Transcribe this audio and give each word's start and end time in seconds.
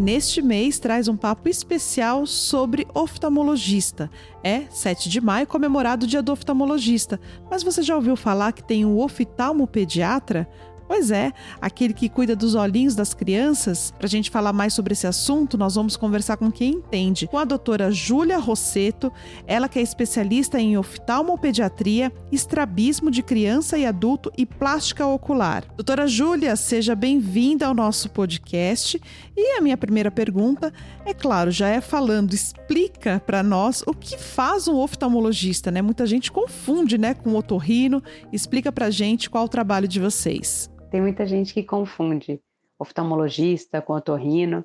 Neste 0.00 0.40
mês 0.40 0.78
traz 0.78 1.08
um 1.08 1.16
papo 1.16 1.48
especial 1.48 2.26
sobre 2.26 2.88
oftalmologista. 2.94 4.10
É 4.42 4.62
7 4.70 5.10
de 5.10 5.20
maio 5.20 5.46
comemorado 5.46 6.06
o 6.06 6.08
dia 6.08 6.22
do 6.22 6.32
oftalmologista, 6.32 7.20
mas 7.50 7.62
você 7.62 7.82
já 7.82 7.94
ouviu 7.94 8.16
falar 8.16 8.52
que 8.52 8.64
tem 8.64 8.86
um 8.86 8.98
oftalmopediatra? 8.98 10.48
Pois 10.90 11.12
é, 11.12 11.32
aquele 11.60 11.94
que 11.94 12.08
cuida 12.08 12.34
dos 12.34 12.56
olhinhos 12.56 12.96
das 12.96 13.14
crianças. 13.14 13.92
Para 13.96 14.06
a 14.06 14.10
gente 14.10 14.28
falar 14.28 14.52
mais 14.52 14.74
sobre 14.74 14.92
esse 14.92 15.06
assunto, 15.06 15.56
nós 15.56 15.76
vamos 15.76 15.96
conversar 15.96 16.36
com 16.36 16.50
quem 16.50 16.72
entende, 16.72 17.28
com 17.28 17.38
a 17.38 17.44
doutora 17.44 17.92
Júlia 17.92 18.38
Rosseto, 18.38 19.12
ela 19.46 19.68
que 19.68 19.78
é 19.78 19.82
especialista 19.82 20.58
em 20.58 20.76
oftalmopediatria, 20.76 22.12
estrabismo 22.32 23.08
de 23.08 23.22
criança 23.22 23.78
e 23.78 23.86
adulto 23.86 24.32
e 24.36 24.44
plástica 24.44 25.06
ocular. 25.06 25.64
Doutora 25.76 26.08
Júlia, 26.08 26.56
seja 26.56 26.96
bem-vinda 26.96 27.68
ao 27.68 27.72
nosso 27.72 28.10
podcast. 28.10 29.00
E 29.36 29.56
a 29.56 29.60
minha 29.60 29.76
primeira 29.76 30.10
pergunta, 30.10 30.72
é 31.06 31.14
claro, 31.14 31.52
já 31.52 31.68
é 31.68 31.80
falando, 31.80 32.34
explica 32.34 33.22
para 33.24 33.44
nós 33.44 33.84
o 33.86 33.94
que 33.94 34.18
faz 34.18 34.66
um 34.66 34.74
oftalmologista, 34.74 35.70
né? 35.70 35.80
Muita 35.80 36.04
gente 36.04 36.32
confunde, 36.32 36.98
né, 36.98 37.14
com 37.14 37.32
otorrino. 37.36 38.02
Explica 38.32 38.72
para 38.72 38.90
gente 38.90 39.30
qual 39.30 39.44
o 39.44 39.48
trabalho 39.48 39.86
de 39.86 40.00
vocês. 40.00 40.68
Tem 40.90 41.00
muita 41.00 41.24
gente 41.24 41.54
que 41.54 41.62
confunde 41.62 42.42
oftalmologista 42.76 43.80
com 43.80 43.92
otorrino, 43.92 44.64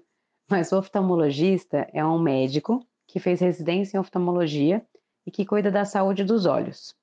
mas 0.49 0.71
o 0.71 0.79
oftalmologista 0.79 1.87
é 1.93 2.03
um 2.03 2.17
médico 2.17 2.83
que 3.07 3.19
fez 3.19 3.39
residência 3.39 3.97
em 3.97 3.99
oftalmologia 3.99 4.83
e 5.23 5.29
que 5.29 5.45
cuida 5.45 5.69
da 5.69 5.85
saúde 5.85 6.23
dos 6.23 6.47
olhos. 6.47 6.95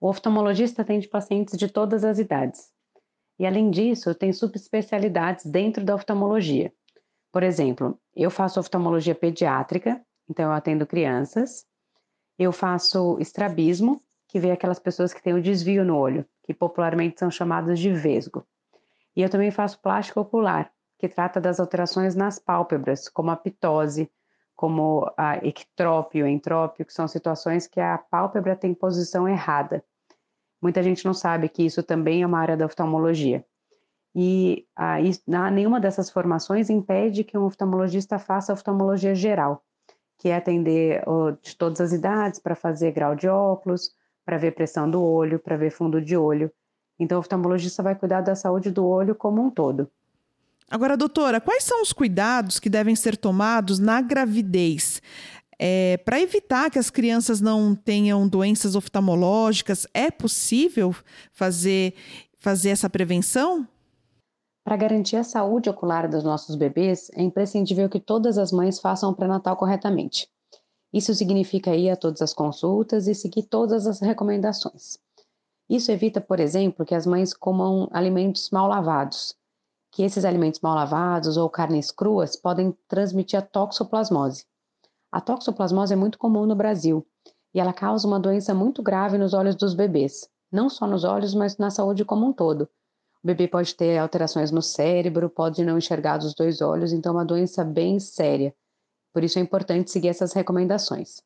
O 0.00 0.08
oftalmologista 0.08 0.82
atende 0.82 1.06
pacientes 1.06 1.56
de 1.56 1.68
todas 1.68 2.04
as 2.04 2.18
idades. 2.18 2.72
E 3.38 3.46
além 3.46 3.70
disso, 3.70 4.12
tem 4.16 4.32
subespecialidades 4.32 5.46
dentro 5.46 5.84
da 5.84 5.94
oftalmologia. 5.94 6.72
Por 7.32 7.44
exemplo, 7.44 7.96
eu 8.16 8.30
faço 8.30 8.58
oftalmologia 8.58 9.14
pediátrica, 9.14 10.04
então 10.28 10.46
eu 10.46 10.52
atendo 10.52 10.86
crianças. 10.86 11.64
Eu 12.36 12.50
faço 12.50 13.16
estrabismo, 13.20 14.02
que 14.26 14.40
vê 14.40 14.50
aquelas 14.50 14.80
pessoas 14.80 15.14
que 15.14 15.22
têm 15.22 15.34
o 15.34 15.42
desvio 15.42 15.84
no 15.84 15.96
olho, 15.96 16.26
que 16.44 16.54
popularmente 16.54 17.18
são 17.18 17.30
chamadas 17.30 17.78
de 17.78 17.90
vesgo. 17.90 18.46
E 19.16 19.22
eu 19.22 19.30
também 19.30 19.50
faço 19.50 19.80
plástica 19.80 20.20
ocular, 20.20 20.70
que 20.98 21.08
trata 21.08 21.40
das 21.40 21.58
alterações 21.58 22.14
nas 22.14 22.38
pálpebras, 22.38 23.08
como 23.08 23.30
a 23.30 23.36
pitose, 23.36 24.10
como 24.54 25.10
a 25.16 25.36
ectrópio, 25.38 26.26
entrópio, 26.26 26.84
que 26.84 26.92
são 26.92 27.08
situações 27.08 27.66
que 27.66 27.80
a 27.80 27.98
pálpebra 27.98 28.54
tem 28.54 28.72
posição 28.72 29.28
errada. 29.28 29.84
Muita 30.60 30.82
gente 30.82 31.04
não 31.04 31.14
sabe 31.14 31.48
que 31.48 31.64
isso 31.64 31.82
também 31.82 32.22
é 32.22 32.26
uma 32.26 32.38
área 32.38 32.56
da 32.56 32.66
oftalmologia. 32.66 33.44
E 34.14 34.66
ah, 34.76 35.00
isso, 35.00 35.22
nenhuma 35.26 35.80
dessas 35.80 36.08
formações 36.08 36.70
impede 36.70 37.24
que 37.24 37.36
um 37.36 37.44
oftalmologista 37.44 38.18
faça 38.18 38.52
oftalmologia 38.52 39.14
geral, 39.14 39.64
que 40.18 40.28
é 40.28 40.36
atender 40.36 41.02
oh, 41.08 41.32
de 41.32 41.56
todas 41.56 41.80
as 41.80 41.92
idades 41.92 42.38
para 42.38 42.54
fazer 42.54 42.92
grau 42.92 43.16
de 43.16 43.28
óculos, 43.28 43.90
para 44.24 44.38
ver 44.38 44.52
pressão 44.52 44.90
do 44.90 45.02
olho, 45.02 45.38
para 45.38 45.56
ver 45.56 45.70
fundo 45.70 46.00
de 46.00 46.16
olho. 46.16 46.50
Então, 46.98 47.18
o 47.18 47.20
oftalmologista 47.20 47.82
vai 47.82 47.94
cuidar 47.94 48.20
da 48.20 48.34
saúde 48.34 48.70
do 48.70 48.86
olho 48.86 49.14
como 49.14 49.42
um 49.42 49.50
todo. 49.50 49.90
Agora, 50.70 50.96
doutora, 50.96 51.40
quais 51.40 51.64
são 51.64 51.82
os 51.82 51.92
cuidados 51.92 52.58
que 52.58 52.70
devem 52.70 52.96
ser 52.96 53.16
tomados 53.16 53.78
na 53.78 54.00
gravidez? 54.00 55.02
É, 55.58 55.98
para 55.98 56.20
evitar 56.20 56.70
que 56.70 56.78
as 56.78 56.90
crianças 56.90 57.40
não 57.40 57.74
tenham 57.74 58.26
doenças 58.26 58.74
oftalmológicas, 58.74 59.86
é 59.92 60.10
possível 60.10 60.94
fazer, 61.32 61.94
fazer 62.38 62.70
essa 62.70 62.90
prevenção? 62.90 63.66
Para 64.64 64.76
garantir 64.76 65.16
a 65.16 65.24
saúde 65.24 65.68
ocular 65.68 66.08
dos 66.08 66.24
nossos 66.24 66.56
bebês, 66.56 67.10
é 67.14 67.22
imprescindível 67.22 67.88
que 67.88 68.00
todas 68.00 68.38
as 68.38 68.50
mães 68.50 68.80
façam 68.80 69.10
o 69.10 69.14
pré-natal 69.14 69.56
corretamente. 69.56 70.26
Isso 70.94 71.12
significa 71.12 71.74
ir 71.74 71.90
a 71.90 71.96
todas 71.96 72.22
as 72.22 72.32
consultas 72.32 73.08
e 73.08 73.16
seguir 73.16 73.42
todas 73.42 73.84
as 73.84 73.98
recomendações. 73.98 74.96
Isso 75.68 75.90
evita, 75.90 76.20
por 76.20 76.38
exemplo, 76.38 76.86
que 76.86 76.94
as 76.94 77.04
mães 77.04 77.34
comam 77.34 77.88
alimentos 77.90 78.48
mal 78.50 78.68
lavados, 78.68 79.34
que 79.90 80.04
esses 80.04 80.24
alimentos 80.24 80.60
mal 80.60 80.76
lavados 80.76 81.36
ou 81.36 81.50
carnes 81.50 81.90
cruas 81.90 82.36
podem 82.36 82.72
transmitir 82.86 83.36
a 83.36 83.42
toxoplasmose. 83.42 84.46
A 85.10 85.20
toxoplasmose 85.20 85.92
é 85.92 85.96
muito 85.96 86.16
comum 86.16 86.46
no 86.46 86.54
Brasil 86.54 87.04
e 87.52 87.58
ela 87.58 87.72
causa 87.72 88.06
uma 88.06 88.20
doença 88.20 88.54
muito 88.54 88.80
grave 88.80 89.18
nos 89.18 89.34
olhos 89.34 89.56
dos 89.56 89.74
bebês, 89.74 90.30
não 90.52 90.70
só 90.70 90.86
nos 90.86 91.02
olhos, 91.02 91.34
mas 91.34 91.58
na 91.58 91.72
saúde 91.72 92.04
como 92.04 92.24
um 92.24 92.32
todo. 92.32 92.68
O 93.20 93.26
bebê 93.26 93.48
pode 93.48 93.74
ter 93.74 93.98
alterações 93.98 94.52
no 94.52 94.62
cérebro, 94.62 95.28
pode 95.28 95.64
não 95.64 95.76
enxergar 95.76 96.18
dos 96.18 96.36
dois 96.36 96.60
olhos, 96.60 96.92
então 96.92 97.10
é 97.10 97.16
uma 97.16 97.24
doença 97.24 97.64
bem 97.64 97.98
séria 97.98 98.54
por 99.14 99.22
isso 99.22 99.38
é 99.38 99.42
importante 99.42 99.92
seguir 99.92 100.08
essas 100.08 100.32
recomendações. 100.32 101.22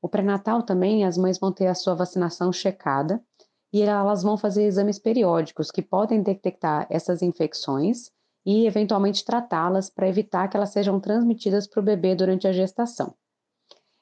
O 0.00 0.08
pré-natal 0.08 0.62
também, 0.62 1.04
as 1.04 1.18
mães 1.18 1.38
vão 1.38 1.52
ter 1.52 1.66
a 1.66 1.74
sua 1.74 1.94
vacinação 1.94 2.50
checada 2.50 3.22
e 3.70 3.82
elas 3.82 4.22
vão 4.22 4.38
fazer 4.38 4.64
exames 4.64 4.98
periódicos 4.98 5.70
que 5.70 5.82
podem 5.82 6.22
detectar 6.22 6.86
essas 6.88 7.20
infecções 7.20 8.10
e 8.44 8.66
eventualmente 8.66 9.22
tratá-las 9.22 9.90
para 9.90 10.08
evitar 10.08 10.48
que 10.48 10.56
elas 10.56 10.70
sejam 10.70 10.98
transmitidas 10.98 11.66
para 11.66 11.80
o 11.80 11.82
bebê 11.82 12.14
durante 12.14 12.48
a 12.48 12.52
gestação. 12.52 13.14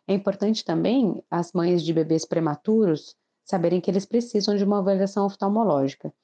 É 0.06 0.14
importante 0.14 0.64
também 0.64 1.20
as 1.28 1.52
mães 1.52 1.82
de 1.82 1.92
bebês 1.92 2.24
prematuros 2.24 3.16
saberem 3.44 3.80
que 3.80 3.90
eles 3.90 4.06
precisam 4.06 4.54
de 4.54 4.62
uma 4.62 4.78
avaliação 4.78 5.26
oftalmológica. 5.26 6.14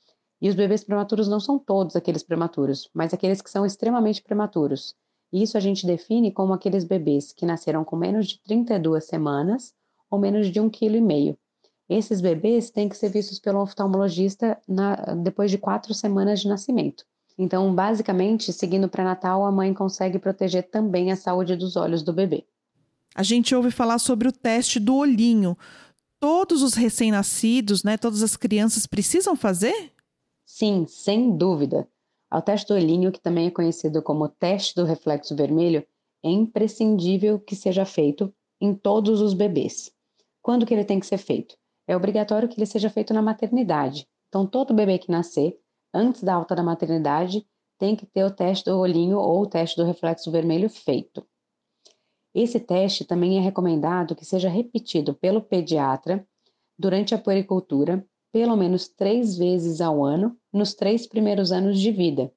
E 0.41 0.49
os 0.49 0.55
bebês 0.55 0.85
prematuros 0.85 1.29
não 1.29 1.41
são 1.41 1.59
todos 1.59 1.97
aqueles 1.97 2.23
prematuros, 2.23 2.89
mas 2.95 3.13
aqueles 3.13 3.43
que 3.43 3.51
são 3.51 3.67
extremamente 3.67 4.23
prematuros, 4.23 4.95
isso 5.33 5.57
a 5.57 5.61
gente 5.61 5.87
define 5.87 6.33
como 6.33 6.53
aqueles 6.53 6.85
bebês 6.85 7.33
que 7.33 7.47
nasceram 7.47 7.85
com 7.85 7.97
menos 7.97 8.27
de 8.27 8.41
32 8.43 9.05
semanas 9.05 9.75
ou 10.11 10.19
menos 10.19 10.51
de 10.51 10.61
1,5 10.61 10.71
kg. 10.71 11.39
Esses 11.89 12.21
bebês 12.21 12.71
têm 12.71 12.89
que 12.89 12.97
ser 12.97 13.09
vistos 13.09 13.39
pelo 13.39 13.61
oftalmologista 13.61 14.59
na, 14.67 14.95
depois 15.15 15.51
de 15.51 15.59
quatro 15.59 15.93
semanas 15.93 16.41
de 16.41 16.49
nascimento. 16.49 17.05
Então, 17.37 17.75
basicamente, 17.75 18.53
seguindo 18.53 18.85
o 18.85 18.89
pré-natal, 18.89 19.45
a 19.45 19.51
mãe 19.51 19.73
consegue 19.73 20.19
proteger 20.19 20.69
também 20.71 21.11
a 21.11 21.17
saúde 21.17 21.57
dos 21.57 21.75
olhos 21.75 22.03
do 22.03 22.13
bebê. 22.13 22.45
A 23.15 23.23
gente 23.23 23.55
ouve 23.55 23.71
falar 23.71 23.99
sobre 23.99 24.29
o 24.29 24.33
teste 24.33 24.79
do 24.79 24.95
olhinho. 24.95 25.57
Todos 26.21 26.63
os 26.63 26.75
recém-nascidos, 26.75 27.83
né, 27.83 27.97
todas 27.97 28.23
as 28.23 28.37
crianças 28.37 28.87
precisam 28.87 29.35
fazer? 29.35 29.91
Sim, 30.45 30.85
sem 30.87 31.37
dúvida. 31.37 31.89
Ao 32.31 32.41
teste 32.41 32.69
do 32.69 32.75
olhinho, 32.75 33.11
que 33.11 33.21
também 33.21 33.49
é 33.49 33.51
conhecido 33.51 34.01
como 34.03 34.29
teste 34.29 34.75
do 34.77 34.85
reflexo 34.85 35.35
vermelho, 35.35 35.85
é 36.23 36.31
imprescindível 36.31 37.41
que 37.41 37.57
seja 37.57 37.85
feito 37.85 38.33
em 38.61 38.73
todos 38.73 39.21
os 39.21 39.35
bebês. 39.35 39.93
Quando 40.41 40.65
que 40.65 40.73
ele 40.73 40.85
tem 40.85 41.01
que 41.01 41.07
ser 41.07 41.19
feito? 41.19 41.57
É 41.89 41.97
obrigatório 41.97 42.49
que 42.49 42.59
ele 42.59 42.67
seja 42.67 42.89
feito 42.89 43.13
na 43.13 43.21
maternidade. 43.21 44.07
Então, 44.29 44.47
todo 44.47 44.73
bebê 44.73 44.99
que 44.99 45.11
nascer, 45.11 45.59
antes 45.93 46.23
da 46.23 46.35
alta 46.35 46.55
da 46.55 46.63
maternidade, 46.63 47.45
tem 47.79 47.97
que 47.97 48.07
ter 48.07 48.23
o 48.23 48.31
teste 48.31 48.67
do 48.67 48.79
olhinho 48.79 49.19
ou 49.19 49.43
o 49.43 49.47
teste 49.47 49.77
do 49.77 49.85
reflexo 49.85 50.31
vermelho 50.31 50.69
feito. 50.71 51.27
Esse 52.33 52.61
teste 52.61 53.05
também 53.05 53.39
é 53.39 53.41
recomendado 53.41 54.15
que 54.15 54.25
seja 54.25 54.49
repetido 54.49 55.15
pelo 55.15 55.43
pediatra 55.43 56.25
durante 56.79 57.15
a 57.15 57.19
puericultura 57.19 58.07
pelo 58.33 58.57
menos 58.57 58.89
três 58.89 59.37
vezes 59.37 59.81
ao 59.81 60.05
ano 60.05 60.37
nos 60.53 60.75
três 60.75 61.07
primeiros 61.07 61.53
anos 61.53 61.79
de 61.79 61.91
vida. 61.91 62.33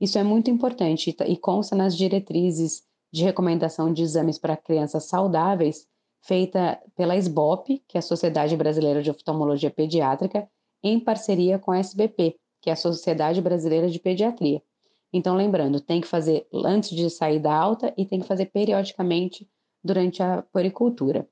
Isso 0.00 0.18
é 0.18 0.22
muito 0.22 0.50
importante 0.50 1.14
e 1.26 1.36
consta 1.36 1.76
nas 1.76 1.96
diretrizes 1.96 2.82
de 3.12 3.24
recomendação 3.24 3.92
de 3.92 4.02
exames 4.02 4.38
para 4.38 4.56
crianças 4.56 5.04
saudáveis, 5.04 5.86
feita 6.22 6.80
pela 6.94 7.16
SBOP, 7.16 7.82
que 7.88 7.96
é 7.96 8.00
a 8.00 8.02
Sociedade 8.02 8.56
Brasileira 8.56 9.02
de 9.02 9.10
Oftalmologia 9.10 9.70
Pediátrica, 9.70 10.48
em 10.82 10.98
parceria 10.98 11.58
com 11.58 11.72
a 11.72 11.78
SBP, 11.78 12.36
que 12.60 12.70
é 12.70 12.72
a 12.72 12.76
Sociedade 12.76 13.40
Brasileira 13.40 13.90
de 13.90 13.98
Pediatria. 13.98 14.62
Então, 15.12 15.34
lembrando, 15.34 15.80
tem 15.80 16.00
que 16.00 16.06
fazer 16.06 16.46
antes 16.52 16.90
de 16.90 17.10
sair 17.10 17.40
da 17.40 17.54
alta 17.54 17.92
e 17.96 18.06
tem 18.06 18.20
que 18.20 18.26
fazer 18.26 18.46
periodicamente 18.46 19.48
durante 19.82 20.22
a 20.22 20.42
puericultura. 20.42 21.28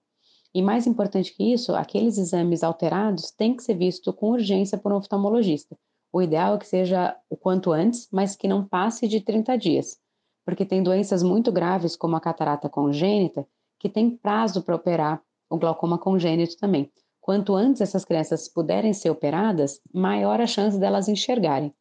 E 0.54 0.62
mais 0.62 0.86
importante 0.86 1.34
que 1.34 1.52
isso, 1.52 1.74
aqueles 1.74 2.16
exames 2.16 2.62
alterados 2.62 3.30
têm 3.30 3.54
que 3.54 3.62
ser 3.62 3.74
vistos 3.74 4.14
com 4.14 4.30
urgência 4.30 4.78
por 4.78 4.92
um 4.92 4.96
oftalmologista. 4.96 5.76
O 6.12 6.22
ideal 6.22 6.54
é 6.54 6.58
que 6.58 6.66
seja 6.66 7.14
o 7.28 7.36
quanto 7.36 7.70
antes, 7.70 8.08
mas 8.10 8.34
que 8.34 8.48
não 8.48 8.64
passe 8.64 9.06
de 9.06 9.20
30 9.20 9.56
dias, 9.58 9.98
porque 10.44 10.64
tem 10.64 10.82
doenças 10.82 11.22
muito 11.22 11.52
graves, 11.52 11.94
como 11.94 12.16
a 12.16 12.20
catarata 12.20 12.68
congênita, 12.68 13.46
que 13.78 13.88
tem 13.88 14.10
prazo 14.10 14.62
para 14.62 14.74
operar 14.74 15.22
o 15.50 15.58
glaucoma 15.58 15.98
congênito 15.98 16.56
também. 16.56 16.90
Quanto 17.20 17.54
antes 17.54 17.82
essas 17.82 18.06
crianças 18.06 18.48
puderem 18.48 18.94
ser 18.94 19.10
operadas, 19.10 19.80
maior 19.92 20.40
a 20.40 20.46
chance 20.46 20.78
delas 20.78 21.08
enxergarem. 21.08 21.74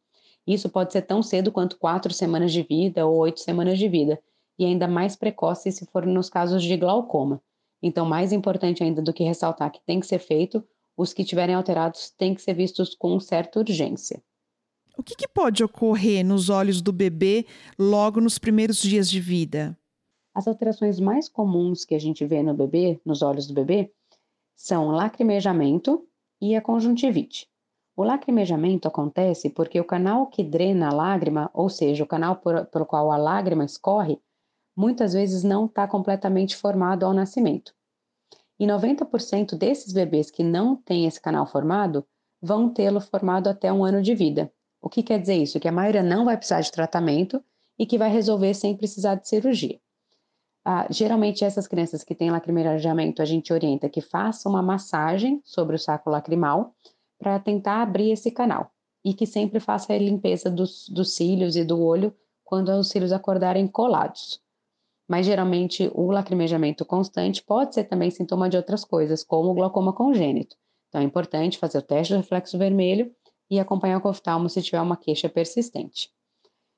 Isso 0.46 0.68
pode 0.68 0.92
ser 0.92 1.02
tão 1.02 1.22
cedo 1.22 1.50
quanto 1.50 1.78
quatro 1.78 2.12
semanas 2.12 2.52
de 2.52 2.62
vida 2.62 3.06
ou 3.06 3.16
oito 3.16 3.40
semanas 3.40 3.78
de 3.78 3.88
vida, 3.88 4.20
e 4.58 4.64
ainda 4.64 4.86
mais 4.86 5.16
precoce 5.16 5.72
se 5.72 5.86
for 5.86 6.04
nos 6.04 6.28
casos 6.28 6.62
de 6.62 6.76
glaucoma. 6.76 7.40
Então, 7.82 8.06
mais 8.06 8.32
importante 8.32 8.82
ainda 8.82 9.00
do 9.00 9.12
que 9.12 9.24
ressaltar 9.24 9.70
que 9.70 9.80
tem 9.86 10.00
que 10.00 10.06
ser 10.06 10.18
feito, 10.18 10.64
os 10.96 11.12
que 11.12 11.24
tiverem 11.24 11.54
alterados 11.54 12.10
têm 12.10 12.34
que 12.34 12.42
ser 12.42 12.54
vistos 12.54 12.94
com 12.94 13.20
certa 13.20 13.60
urgência. 13.60 14.22
O 14.96 15.02
que, 15.02 15.14
que 15.14 15.28
pode 15.28 15.62
ocorrer 15.62 16.24
nos 16.24 16.50
olhos 16.50 16.82
do 16.82 16.92
bebê 16.92 17.46
logo 17.78 18.20
nos 18.20 18.36
primeiros 18.36 18.82
dias 18.82 19.08
de 19.08 19.20
vida? 19.20 19.78
As 20.34 20.48
alterações 20.48 20.98
mais 20.98 21.28
comuns 21.28 21.84
que 21.84 21.94
a 21.94 22.00
gente 22.00 22.24
vê 22.26 22.42
no 22.42 22.52
bebê, 22.52 23.00
nos 23.04 23.22
olhos 23.22 23.46
do 23.46 23.54
bebê, 23.54 23.92
são 24.56 24.88
o 24.88 24.90
lacrimejamento 24.90 26.04
e 26.40 26.56
a 26.56 26.60
conjuntivite. 26.60 27.48
O 27.96 28.02
lacrimejamento 28.02 28.88
acontece 28.88 29.50
porque 29.50 29.80
o 29.80 29.84
canal 29.84 30.26
que 30.26 30.42
drena 30.42 30.88
a 30.88 30.92
lágrima, 30.92 31.48
ou 31.54 31.68
seja, 31.68 32.02
o 32.02 32.06
canal 32.06 32.36
por, 32.36 32.66
pelo 32.66 32.86
qual 32.86 33.10
a 33.12 33.16
lágrima 33.16 33.64
escorre, 33.64 34.20
muitas 34.78 35.12
vezes 35.12 35.42
não 35.42 35.66
está 35.66 35.88
completamente 35.88 36.54
formado 36.54 37.04
ao 37.04 37.12
nascimento. 37.12 37.74
E 38.60 38.64
90% 38.64 39.56
desses 39.56 39.92
bebês 39.92 40.30
que 40.30 40.44
não 40.44 40.76
têm 40.76 41.04
esse 41.04 41.20
canal 41.20 41.44
formado 41.46 42.06
vão 42.40 42.72
tê-lo 42.72 43.00
formado 43.00 43.48
até 43.48 43.72
um 43.72 43.84
ano 43.84 44.00
de 44.00 44.14
vida. 44.14 44.52
O 44.80 44.88
que 44.88 45.02
quer 45.02 45.18
dizer 45.18 45.34
isso? 45.34 45.58
Que 45.58 45.66
a 45.66 45.72
maioria 45.72 46.00
não 46.00 46.24
vai 46.24 46.36
precisar 46.36 46.60
de 46.60 46.70
tratamento 46.70 47.42
e 47.76 47.84
que 47.84 47.98
vai 47.98 48.08
resolver 48.08 48.54
sem 48.54 48.76
precisar 48.76 49.16
de 49.16 49.28
cirurgia. 49.28 49.80
Ah, 50.64 50.86
geralmente, 50.88 51.44
essas 51.44 51.66
crianças 51.66 52.04
que 52.04 52.14
têm 52.14 52.30
lacrimejamento, 52.30 53.20
a 53.20 53.24
gente 53.24 53.52
orienta 53.52 53.88
que 53.88 54.00
faça 54.00 54.48
uma 54.48 54.62
massagem 54.62 55.40
sobre 55.44 55.74
o 55.74 55.78
saco 55.78 56.08
lacrimal 56.08 56.72
para 57.18 57.40
tentar 57.40 57.82
abrir 57.82 58.12
esse 58.12 58.30
canal 58.30 58.70
e 59.04 59.12
que 59.12 59.26
sempre 59.26 59.58
faça 59.58 59.92
a 59.92 59.98
limpeza 59.98 60.48
dos, 60.48 60.88
dos 60.88 61.16
cílios 61.16 61.56
e 61.56 61.64
do 61.64 61.82
olho 61.82 62.14
quando 62.44 62.68
os 62.70 62.90
cílios 62.90 63.10
acordarem 63.10 63.66
colados. 63.66 64.40
Mas 65.08 65.24
geralmente 65.24 65.90
o 65.94 66.10
lacrimejamento 66.10 66.84
constante 66.84 67.42
pode 67.42 67.74
ser 67.74 67.84
também 67.84 68.10
sintoma 68.10 68.48
de 68.48 68.56
outras 68.56 68.84
coisas, 68.84 69.24
como 69.24 69.50
o 69.50 69.54
glaucoma 69.54 69.92
congênito. 69.92 70.54
Então 70.88 71.00
é 71.00 71.04
importante 71.04 71.58
fazer 71.58 71.78
o 71.78 71.82
teste 71.82 72.12
do 72.12 72.18
reflexo 72.18 72.58
vermelho 72.58 73.10
e 73.50 73.58
acompanhar 73.58 74.04
o 74.04 74.08
oftalmo 74.08 74.48
se 74.48 74.62
tiver 74.62 74.80
uma 74.80 74.96
queixa 74.96 75.28
persistente. 75.28 76.10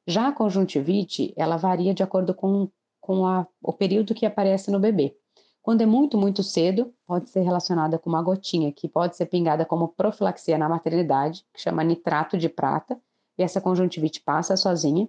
Já 0.06 0.28
a 0.28 0.32
conjuntivite, 0.32 1.34
ela 1.36 1.56
varia 1.56 1.92
de 1.92 2.02
acordo 2.02 2.32
com, 2.32 2.68
com 3.00 3.26
a, 3.26 3.46
o 3.62 3.72
período 3.72 4.14
que 4.14 4.24
aparece 4.24 4.70
no 4.70 4.80
bebê. 4.80 5.16
Quando 5.62 5.82
é 5.82 5.86
muito, 5.86 6.16
muito 6.16 6.42
cedo, 6.42 6.92
pode 7.06 7.28
ser 7.28 7.40
relacionada 7.40 7.98
com 7.98 8.08
uma 8.08 8.22
gotinha, 8.22 8.72
que 8.72 8.88
pode 8.88 9.16
ser 9.16 9.26
pingada 9.26 9.64
como 9.64 9.88
profilaxia 9.88 10.56
na 10.56 10.68
maternidade, 10.68 11.44
que 11.52 11.60
chama 11.60 11.84
nitrato 11.84 12.38
de 12.38 12.48
prata, 12.48 12.98
e 13.36 13.42
essa 13.42 13.60
conjuntivite 13.60 14.22
passa 14.22 14.56
sozinha. 14.56 15.08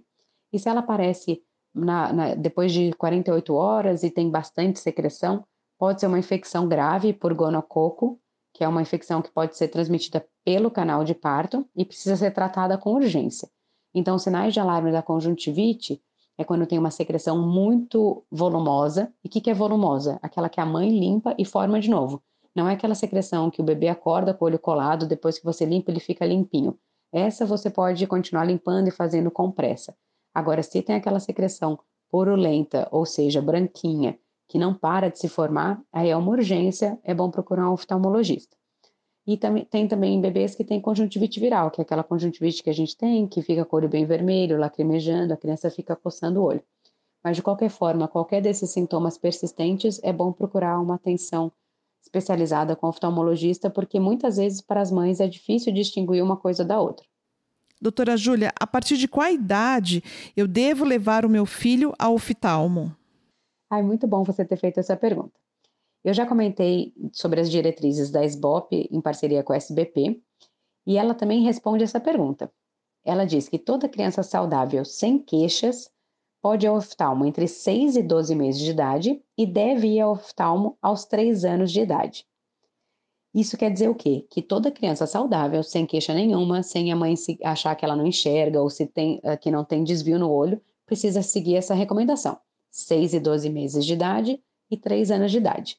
E 0.52 0.60
se 0.60 0.68
ela 0.68 0.82
aparece 0.82 1.42
na, 1.74 2.14
na, 2.14 2.36
depois 2.36 2.72
de 2.72 2.92
48 2.94 3.54
horas 3.54 4.04
e 4.04 4.10
tem 4.10 4.30
bastante 4.30 4.80
secreção, 4.80 5.44
pode 5.78 6.00
ser 6.00 6.08
uma 6.08 6.20
infecção 6.20 6.68
grave 6.68 7.14
por 7.14 7.34
gonococo, 7.34 8.20
que 8.54 8.64
é 8.64 8.68
uma 8.68 8.82
infecção 8.82 9.22
que 9.22 9.32
pode 9.32 9.58
ser 9.58 9.70
transmitida 9.70 10.26
pelo 10.44 10.70
canal 10.70 11.04
de 11.04 11.16
parto 11.16 11.66
e 11.76 11.86
precisa 11.86 12.16
ser 12.16 12.32
tratada 12.32 12.78
com 12.78 12.94
urgência. 12.94 13.50
Então, 13.94 14.18
sinais 14.18 14.54
de 14.54 14.60
alarme 14.60 14.92
da 14.92 15.02
conjuntivite 15.02 16.02
é 16.38 16.44
quando 16.44 16.66
tem 16.66 16.80
uma 16.80 16.92
secreção 16.92 17.42
muito 17.42 18.24
volumosa. 18.32 19.14
E 19.24 19.28
o 19.28 19.32
que, 19.32 19.42
que 19.42 19.50
é 19.50 19.54
volumosa? 19.54 20.20
Aquela 20.22 20.50
que 20.50 20.60
a 20.60 20.66
mãe 20.66 20.90
limpa 20.90 21.36
e 21.38 21.46
forma 21.46 21.80
de 21.80 21.90
novo. 21.90 22.22
Não 22.56 22.68
é 22.68 22.74
aquela 22.74 22.96
secreção 22.96 23.50
que 23.50 23.62
o 23.62 23.64
bebê 23.64 23.88
acorda 23.88 24.34
com 24.34 24.44
o 24.44 24.48
olho 24.48 24.60
colado, 24.60 25.08
depois 25.08 25.40
que 25.40 25.46
você 25.46 25.66
limpa 25.66 25.92
ele 25.92 26.00
fica 26.00 26.26
limpinho. 26.26 26.78
Essa 27.12 27.46
você 27.46 27.70
pode 27.70 28.06
continuar 28.08 28.46
limpando 28.46 28.88
e 28.88 28.92
fazendo 28.92 29.30
com 29.32 29.52
pressa. 29.52 29.96
Agora, 30.34 30.64
se 30.64 30.82
tem 30.82 30.96
aquela 30.96 31.20
secreção 31.20 31.80
purulenta, 32.10 32.88
ou 32.92 33.06
seja, 33.06 33.42
branquinha, 33.42 34.18
que 34.48 34.60
não 34.60 34.74
para 34.74 35.10
de 35.10 35.18
se 35.18 35.30
formar, 35.30 35.82
aí 35.94 36.10
é 36.10 36.18
uma 36.18 36.32
urgência, 36.32 37.00
é 37.04 37.14
bom 37.14 37.32
procurar 37.32 37.70
um 37.70 37.74
oftalmologista. 37.74 38.56
E 39.26 39.38
também, 39.38 39.64
tem 39.66 39.88
também 39.88 40.20
bebês 40.20 40.56
que 40.56 40.64
têm 40.64 40.82
conjuntivite 40.82 41.40
viral, 41.40 41.72
que 41.72 41.80
é 41.80 41.84
aquela 41.84 42.04
conjuntivite 42.04 42.64
que 42.64 42.70
a 42.70 42.74
gente 42.74 42.98
tem, 42.98 43.28
que 43.28 43.42
fica 43.42 43.64
com 43.64 43.76
o 43.76 43.80
olho 43.80 43.90
bem 43.90 44.06
vermelho, 44.06 44.58
lacrimejando, 44.58 45.34
a 45.34 45.38
criança 45.38 45.70
fica 45.70 45.96
coçando 45.96 46.42
o 46.42 46.44
olho. 46.44 46.64
Mas 47.24 47.36
de 47.36 47.44
qualquer 47.44 47.70
forma, 47.70 48.08
qualquer 48.08 48.42
desses 48.42 48.72
sintomas 48.72 49.18
persistentes, 49.18 50.02
é 50.04 50.12
bom 50.12 50.34
procurar 50.34 50.80
uma 50.80 50.96
atenção 50.96 51.52
especializada 52.02 52.76
com 52.76 52.88
oftalmologista, 52.88 53.70
porque 53.70 54.00
muitas 54.00 54.38
vezes 54.38 54.60
para 54.60 54.82
as 54.82 54.92
mães 54.92 55.20
é 55.20 55.28
difícil 55.28 55.72
distinguir 55.72 56.24
uma 56.24 56.36
coisa 56.36 56.66
da 56.66 56.82
outra. 56.82 57.06
Doutora 57.82 58.16
Júlia, 58.16 58.54
a 58.60 58.68
partir 58.68 58.96
de 58.96 59.08
qual 59.08 59.28
idade 59.28 60.04
eu 60.38 60.48
devo 60.48 60.86
levar 60.86 61.26
o 61.26 61.30
meu 61.30 61.48
filho 61.48 61.94
ao 61.98 62.14
oftalmo? 62.14 62.96
Ah, 63.72 63.82
muito 63.82 64.06
bom 64.06 64.24
você 64.24 64.46
ter 64.46 64.58
feito 64.58 64.80
essa 64.80 64.96
pergunta. 64.96 65.34
Eu 66.04 66.14
já 66.14 66.24
comentei 66.28 66.94
sobre 67.12 67.42
as 67.42 67.50
diretrizes 67.50 68.12
da 68.12 68.24
SBOP 68.24 68.88
em 68.92 69.02
parceria 69.02 69.44
com 69.44 69.52
a 69.52 69.56
SBP, 69.56 70.22
e 70.86 70.96
ela 70.96 71.16
também 71.16 71.42
responde 71.42 71.84
essa 71.84 72.00
pergunta. 72.00 72.52
Ela 73.04 73.26
diz 73.26 73.50
que 73.50 73.58
toda 73.58 73.90
criança 73.90 74.22
saudável 74.22 74.86
sem 74.86 75.18
queixas 75.18 75.90
pode 76.40 76.68
ir 76.68 76.70
ao 76.70 76.78
oftalmo 76.78 77.26
entre 77.26 77.48
6 77.48 77.96
e 77.96 78.04
12 78.04 78.36
meses 78.36 78.62
de 78.62 78.70
idade 78.70 79.24
e 79.36 79.46
deve 79.48 79.88
ir 79.88 80.02
ao 80.02 80.12
oftalmo 80.12 80.78
aos 80.80 81.06
3 81.06 81.46
anos 81.46 81.72
de 81.72 81.82
idade. 81.82 82.28
Isso 83.34 83.58
quer 83.58 83.72
dizer 83.72 83.90
o 83.90 83.96
quê? 83.96 84.26
Que 84.30 84.42
toda 84.42 84.72
criança 84.72 85.08
saudável, 85.08 85.64
sem 85.64 85.86
queixa 85.86 86.14
nenhuma, 86.14 86.64
sem 86.64 86.92
a 86.92 86.96
mãe 86.96 87.16
achar 87.44 87.76
que 87.76 87.86
ela 87.86 87.96
não 87.96 88.06
enxerga 88.06 88.62
ou 88.62 88.70
se 88.70 88.86
tem, 88.86 89.22
eh, 89.24 89.38
que 89.38 89.50
não 89.50 89.64
tem 89.64 89.84
desvio 89.84 90.20
no 90.20 90.30
olho, 90.30 90.62
precisa 90.86 91.22
seguir 91.22 91.56
essa 91.56 91.74
recomendação. 91.74 92.38
6 92.70 93.14
e 93.14 93.20
12 93.20 93.50
meses 93.50 93.86
de 93.86 93.94
idade 93.94 94.44
e 94.70 94.78
3 94.78 95.12
anos 95.12 95.32
de 95.32 95.38
idade. 95.38 95.78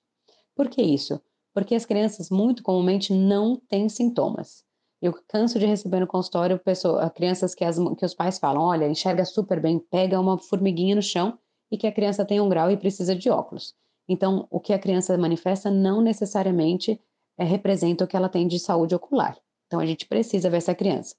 Por 0.54 0.68
que 0.68 0.80
isso? 0.80 1.20
Porque 1.52 1.74
as 1.74 1.84
crianças 1.84 2.30
muito 2.30 2.62
comumente 2.62 3.12
não 3.12 3.56
têm 3.68 3.88
sintomas. 3.88 4.64
Eu 5.00 5.12
canso 5.28 5.58
de 5.58 5.66
receber 5.66 6.00
no 6.00 6.06
consultório 6.06 6.58
pessoa, 6.58 7.10
crianças 7.10 7.54
que, 7.54 7.64
as, 7.64 7.76
que 7.98 8.04
os 8.04 8.14
pais 8.14 8.38
falam: 8.38 8.62
olha, 8.62 8.88
enxerga 8.88 9.24
super 9.24 9.60
bem, 9.60 9.78
pega 9.78 10.20
uma 10.20 10.38
formiguinha 10.38 10.94
no 10.94 11.02
chão 11.02 11.38
e 11.70 11.76
que 11.76 11.86
a 11.86 11.92
criança 11.92 12.24
tem 12.24 12.40
um 12.40 12.48
grau 12.48 12.70
e 12.70 12.76
precisa 12.76 13.14
de 13.14 13.28
óculos. 13.28 13.74
Então, 14.08 14.46
o 14.50 14.60
que 14.60 14.72
a 14.72 14.78
criança 14.78 15.16
manifesta 15.18 15.70
não 15.70 16.00
necessariamente 16.00 17.00
é, 17.38 17.44
representa 17.44 18.04
o 18.04 18.06
que 18.06 18.16
ela 18.16 18.28
tem 18.28 18.46
de 18.46 18.58
saúde 18.58 18.94
ocular. 18.94 19.36
Então, 19.66 19.80
a 19.80 19.86
gente 19.86 20.06
precisa 20.06 20.50
ver 20.50 20.58
essa 20.58 20.74
criança. 20.74 21.14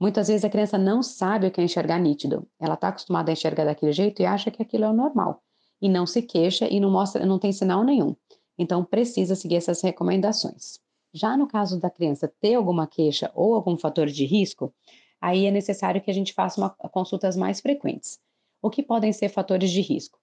Muitas 0.00 0.28
vezes 0.28 0.44
a 0.44 0.50
criança 0.50 0.78
não 0.78 1.02
sabe 1.02 1.48
o 1.48 1.50
que 1.50 1.60
é 1.60 1.64
enxergar 1.64 1.98
nítido. 1.98 2.46
Ela 2.60 2.74
está 2.74 2.88
acostumada 2.88 3.30
a 3.30 3.34
enxergar 3.34 3.64
daquele 3.64 3.92
jeito 3.92 4.22
e 4.22 4.26
acha 4.26 4.50
que 4.50 4.62
aquilo 4.62 4.84
é 4.84 4.88
o 4.88 4.92
normal. 4.92 5.42
E 5.82 5.88
não 5.88 6.06
se 6.06 6.22
queixa 6.22 6.68
e 6.68 6.78
não 6.78 6.90
mostra, 6.90 7.26
não 7.26 7.38
tem 7.38 7.52
sinal 7.52 7.82
nenhum. 7.82 8.14
Então 8.56 8.84
precisa 8.84 9.34
seguir 9.34 9.56
essas 9.56 9.82
recomendações. 9.82 10.78
Já 11.12 11.36
no 11.36 11.48
caso 11.48 11.80
da 11.80 11.90
criança 11.90 12.32
ter 12.40 12.54
alguma 12.54 12.86
queixa 12.86 13.30
ou 13.34 13.54
algum 13.54 13.76
fator 13.76 14.06
de 14.06 14.24
risco, 14.24 14.72
aí 15.20 15.46
é 15.46 15.50
necessário 15.50 16.00
que 16.00 16.10
a 16.10 16.14
gente 16.14 16.32
faça 16.32 16.60
uma, 16.60 16.70
consultas 16.70 17.36
mais 17.36 17.60
frequentes. 17.60 18.20
O 18.62 18.70
que 18.70 18.82
podem 18.82 19.12
ser 19.12 19.28
fatores 19.28 19.70
de 19.70 19.80
risco? 19.80 20.18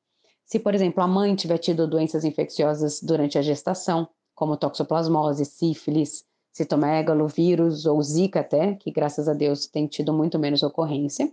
Se, 0.45 0.59
por 0.59 0.75
exemplo, 0.75 1.03
a 1.03 1.07
mãe 1.07 1.35
tiver 1.35 1.57
tido 1.57 1.87
doenças 1.87 2.23
infecciosas 2.23 3.01
durante 3.01 3.37
a 3.37 3.41
gestação, 3.41 4.07
como 4.35 4.57
toxoplasmose, 4.57 5.45
sífilis, 5.45 6.25
citomegalo, 6.51 7.27
vírus 7.27 7.85
ou 7.85 8.01
zika 8.03 8.41
até, 8.41 8.75
que 8.75 8.91
graças 8.91 9.27
a 9.27 9.33
Deus 9.33 9.65
tem 9.65 9.87
tido 9.87 10.13
muito 10.13 10.37
menos 10.37 10.61
ocorrência. 10.61 11.31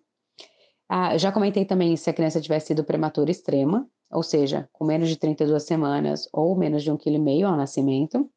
Ah, 0.88 1.16
já 1.18 1.32
comentei 1.32 1.64
também 1.64 1.96
se 1.96 2.08
a 2.08 2.12
criança 2.12 2.40
tiver 2.40 2.60
sido 2.60 2.84
prematura 2.84 3.30
extrema, 3.30 3.88
ou 4.10 4.22
seja, 4.22 4.68
com 4.72 4.84
menos 4.84 5.08
de 5.08 5.16
32 5.16 5.62
semanas 5.62 6.28
ou 6.32 6.54
menos 6.56 6.82
de 6.82 6.90
1,5 6.90 6.98
kg 6.98 7.44
ao 7.44 7.56
nascimento. 7.56 8.28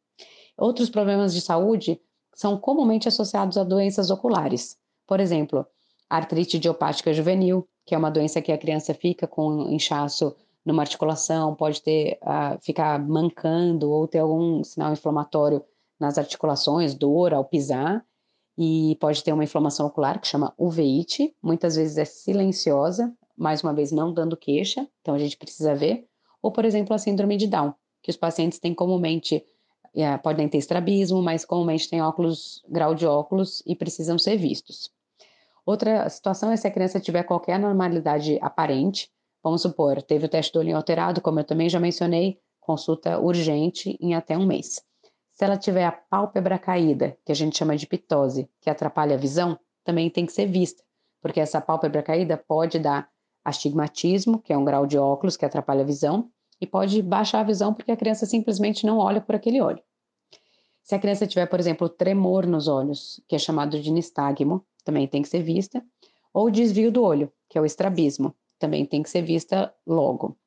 Outros 0.57 0.89
problemas 0.89 1.34
de 1.34 1.41
saúde 1.41 2.00
são 2.34 2.57
comumente 2.57 3.07
associados 3.07 3.57
a 3.57 3.63
doenças 3.63 4.10
oculares. 4.10 4.77
Por 5.05 5.19
exemplo, 5.19 5.65
artrite 6.10 6.57
idiopática 6.57 7.13
juvenil, 7.13 7.67
que 7.86 7.93
é 7.93 7.98
uma 7.98 8.10
doença 8.10 8.41
que 8.41 8.51
a 8.51 8.57
criança 8.57 8.93
fica 8.93 9.27
com 9.27 9.69
inchaço 9.69 10.36
numa 10.65 10.81
articulação, 10.81 11.53
pode 11.53 11.81
ter 11.81 12.17
uh, 12.24 12.60
ficar 12.62 13.00
mancando 13.00 13.91
ou 13.91 14.07
ter 14.07 14.19
algum 14.19 14.63
sinal 14.63 14.91
inflamatório 14.91 15.63
nas 16.00 16.17
articulações, 16.17 16.95
dor 16.95 17.34
ao 17.34 17.45
pisar, 17.45 18.03
e 18.57 18.98
pode 19.00 19.24
ter 19.24 19.34
uma 19.34 19.43
inflamação 19.43 19.86
ocular 19.86 20.19
que 20.19 20.27
chama 20.27 20.53
uveíte, 20.57 21.36
muitas 21.41 21.75
vezes 21.75 21.98
é 21.98 22.05
silenciosa, 22.05 23.13
mais 23.38 23.62
uma 23.62 23.74
vez 23.74 23.91
não 23.91 24.13
dando 24.13 24.38
queixa, 24.38 24.88
então 25.01 25.13
a 25.13 25.17
gente 25.19 25.38
precisa 25.38 25.75
ver, 25.75 26.07
ou 26.41 26.51
por 26.51 26.63
exemplo 26.63 26.93
a 26.93 26.98
síndrome 26.98 27.38
de 27.38 27.48
Down, 27.48 27.74
que 28.01 28.10
os 28.10 28.17
pacientes 28.17 28.60
têm 28.60 28.74
comumente, 28.74 29.45
é, 29.93 30.17
podem 30.17 30.48
ter 30.48 30.57
estrabismo, 30.57 31.22
mas 31.22 31.43
comumente 31.43 31.89
têm 31.89 32.01
óculos, 32.01 32.63
grau 32.67 32.95
de 32.95 33.05
óculos 33.05 33.62
e 33.65 33.75
precisam 33.75 34.17
ser 34.17 34.38
vistos. 34.38 34.89
Outra 35.65 36.07
situação 36.10 36.51
é 36.51 36.55
se 36.55 36.67
a 36.67 36.72
criança 36.72 37.00
tiver 37.00 37.24
qualquer 37.24 37.53
anormalidade 37.53 38.38
aparente, 38.41 39.12
vamos 39.46 39.62
supor, 39.62 40.02
teve 40.02 40.25
o 40.25 40.30
teste 40.30 40.52
do 40.52 40.60
olho 40.60 40.75
alterado, 40.75 41.22
como 41.22 41.40
eu 41.40 41.44
também 41.44 41.70
já 41.70 41.80
mencionei, 41.80 42.40
consulta 42.60 43.20
urgente 43.20 43.96
em 44.02 44.16
até 44.16 44.36
um 44.36 44.44
mês. 44.44 44.84
Se 45.34 45.46
ela 45.46 45.56
tiver 45.56 45.86
a 45.86 45.92
pálpebra 45.92 46.58
caída, 46.58 47.16
que 47.24 47.32
a 47.32 47.36
gente 47.36 47.56
chama 47.56 47.78
de 47.78 47.86
pitose, 47.86 48.50
que 48.60 48.72
atrapalha 48.72 49.14
a 49.14 49.20
visão, 49.20 49.56
também 49.84 50.10
tem 50.10 50.25
que 50.25 50.32
ser 50.32 50.48
vista, 50.48 50.84
porque 51.22 51.40
essa 51.40 51.62
pálpebra 51.62 52.02
caída 52.02 52.36
pode 52.36 52.80
dar 52.80 53.08
astigmatismo, 53.44 54.40
que 54.42 54.52
é 54.52 54.58
um 54.58 54.66
grau 54.66 54.88
de 54.88 54.98
óculos 54.98 55.38
que 55.38 55.46
atrapalha 55.46 55.84
a 55.84 55.86
visão, 55.86 56.28
e 56.60 56.66
pode 56.66 57.00
baixar 57.04 57.42
a 57.42 57.44
visão 57.44 57.72
porque 57.72 57.92
a 57.92 57.98
criança 57.98 58.25
simplesmente 58.25 58.84
não 58.84 58.98
olha 58.98 59.22
por 59.22 59.36
aquele 59.36 59.62
olho. 59.62 59.84
Se 60.82 60.96
a 60.96 61.00
criança 61.00 61.28
tiver, 61.28 61.46
por 61.46 61.60
exemplo, 61.60 61.88
tremor 61.88 62.48
nos 62.48 62.68
olhos, 62.68 63.22
que 63.28 63.36
é 63.36 63.40
chamado 63.40 63.80
de 63.80 63.92
nistagmo, 63.92 64.66
também 64.84 65.08
tem 65.08 65.22
que 65.22 65.30
ser 65.30 65.44
vista, 65.44 65.86
ou 66.34 66.50
desvio 66.50 66.92
do 66.92 67.04
olho, 67.04 67.32
que 67.48 67.60
é 67.60 67.62
o 67.62 67.66
estrabismo, 67.66 68.34
também 68.60 68.86
tem 68.86 69.04
que 69.04 69.10
ser 69.10 69.22
vista 69.22 69.74
logo. 69.86 70.38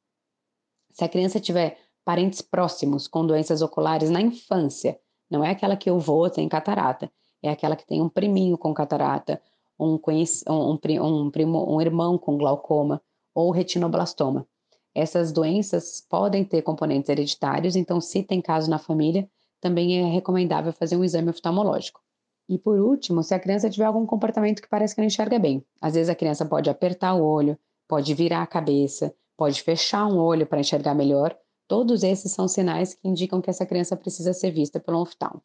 Se 0.90 1.04
a 1.04 1.08
criança 1.08 1.38
tiver 1.38 1.78
parentes 2.04 2.40
próximos 2.40 3.06
com 3.06 3.26
doenças 3.26 3.62
oculares 3.62 4.10
na 4.10 4.20
infância, 4.20 4.98
não 5.30 5.44
é 5.44 5.50
aquela 5.50 5.76
que 5.76 5.90
eu 5.90 5.98
vou 5.98 6.28
tem 6.30 6.48
catarata, 6.48 7.10
é 7.42 7.50
aquela 7.50 7.76
que 7.76 7.86
tem 7.86 8.00
um 8.00 8.08
priminho 8.08 8.56
com 8.56 8.72
catarata, 8.72 9.40
um, 9.78 10.00
um, 10.48 10.72
um, 10.72 11.30
primo, 11.30 11.76
um 11.76 11.80
irmão 11.80 12.18
com 12.18 12.36
glaucoma 12.36 13.00
ou 13.34 13.50
retinoblastoma. 13.50 14.46
Essas 14.94 15.30
doenças 15.30 16.04
podem 16.08 16.44
ter 16.44 16.62
componentes 16.62 17.08
hereditários, 17.08 17.76
então, 17.76 18.00
se 18.00 18.22
tem 18.22 18.40
caso 18.40 18.68
na 18.68 18.78
família, 18.78 19.30
também 19.60 19.98
é 19.98 20.10
recomendável 20.10 20.72
fazer 20.72 20.96
um 20.96 21.04
exame 21.04 21.30
oftalmológico. 21.30 22.00
E 22.48 22.58
por 22.58 22.80
último, 22.80 23.22
se 23.22 23.34
a 23.34 23.38
criança 23.38 23.68
tiver 23.68 23.84
algum 23.84 24.06
comportamento 24.06 24.62
que 24.62 24.68
parece 24.68 24.94
que 24.94 25.00
não 25.00 25.06
enxerga 25.06 25.38
bem. 25.38 25.64
Às 25.80 25.94
vezes 25.94 26.08
a 26.08 26.14
criança 26.14 26.46
pode 26.46 26.70
apertar 26.70 27.14
o 27.14 27.22
olho, 27.22 27.58
pode 27.88 28.12
virar 28.14 28.42
a 28.42 28.46
cabeça, 28.46 29.14
pode 29.36 29.62
fechar 29.62 30.06
um 30.06 30.18
olho 30.18 30.46
para 30.46 30.60
enxergar 30.60 30.94
melhor. 30.94 31.34
Todos 31.66 32.02
esses 32.02 32.30
são 32.30 32.46
sinais 32.46 32.94
que 32.94 33.08
indicam 33.08 33.40
que 33.40 33.50
essa 33.50 33.66
criança 33.66 33.96
precisa 33.96 34.32
ser 34.32 34.50
vista 34.50 34.78
pelo 34.78 35.00
oftalmo. 35.00 35.42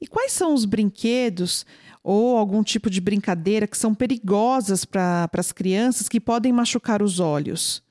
E 0.00 0.06
quais 0.06 0.32
são 0.32 0.52
os 0.52 0.64
brinquedos 0.64 1.64
ou 2.02 2.36
algum 2.36 2.62
tipo 2.62 2.90
de 2.90 3.00
brincadeira 3.00 3.66
que 3.66 3.78
são 3.78 3.94
perigosas 3.94 4.84
para 4.84 5.28
as 5.32 5.52
crianças 5.52 6.08
que 6.08 6.20
podem 6.20 6.52
machucar 6.52 7.02
os 7.02 7.20
olhos? 7.20 7.82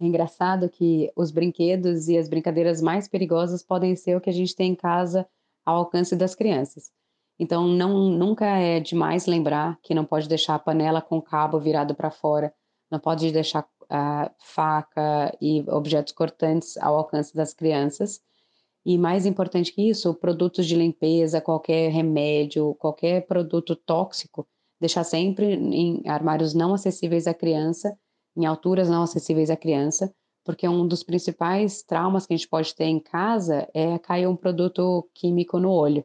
É 0.00 0.06
engraçado 0.06 0.68
que 0.68 1.10
os 1.16 1.30
brinquedos 1.30 2.08
e 2.08 2.16
as 2.16 2.28
brincadeiras 2.28 2.80
mais 2.80 3.08
perigosas 3.08 3.62
podem 3.62 3.96
ser 3.96 4.16
o 4.16 4.20
que 4.20 4.30
a 4.30 4.32
gente 4.32 4.54
tem 4.54 4.72
em 4.72 4.76
casa 4.76 5.26
ao 5.64 5.76
alcance 5.76 6.14
das 6.14 6.34
crianças. 6.34 6.92
Então, 7.38 7.66
não, 7.66 8.08
nunca 8.10 8.46
é 8.46 8.80
demais 8.80 9.26
lembrar 9.26 9.78
que 9.82 9.94
não 9.94 10.04
pode 10.04 10.28
deixar 10.28 10.54
a 10.54 10.58
panela 10.58 11.00
com 11.00 11.18
o 11.18 11.22
cabo 11.22 11.58
virado 11.58 11.94
para 11.94 12.10
fora, 12.10 12.52
não 12.90 12.98
pode 12.98 13.30
deixar 13.32 13.66
a 13.88 14.30
faca 14.38 15.36
e 15.40 15.64
objetos 15.68 16.12
cortantes 16.12 16.76
ao 16.78 16.96
alcance 16.96 17.34
das 17.34 17.54
crianças. 17.54 18.20
E 18.84 18.96
mais 18.96 19.26
importante 19.26 19.72
que 19.72 19.88
isso, 19.88 20.14
produtos 20.14 20.66
de 20.66 20.76
limpeza, 20.76 21.40
qualquer 21.40 21.90
remédio, 21.90 22.74
qualquer 22.74 23.26
produto 23.26 23.74
tóxico, 23.76 24.46
deixar 24.80 25.04
sempre 25.04 25.54
em 25.54 26.02
armários 26.08 26.54
não 26.54 26.74
acessíveis 26.74 27.26
à 27.26 27.34
criança, 27.34 27.96
em 28.36 28.46
alturas 28.46 28.88
não 28.88 29.02
acessíveis 29.02 29.50
à 29.50 29.56
criança, 29.56 30.14
porque 30.44 30.66
um 30.66 30.86
dos 30.86 31.02
principais 31.02 31.82
traumas 31.82 32.26
que 32.26 32.32
a 32.32 32.36
gente 32.36 32.48
pode 32.48 32.74
ter 32.74 32.84
em 32.84 33.00
casa 33.00 33.68
é 33.74 33.98
cair 33.98 34.26
um 34.26 34.36
produto 34.36 35.08
químico 35.12 35.58
no 35.58 35.70
olho. 35.70 36.04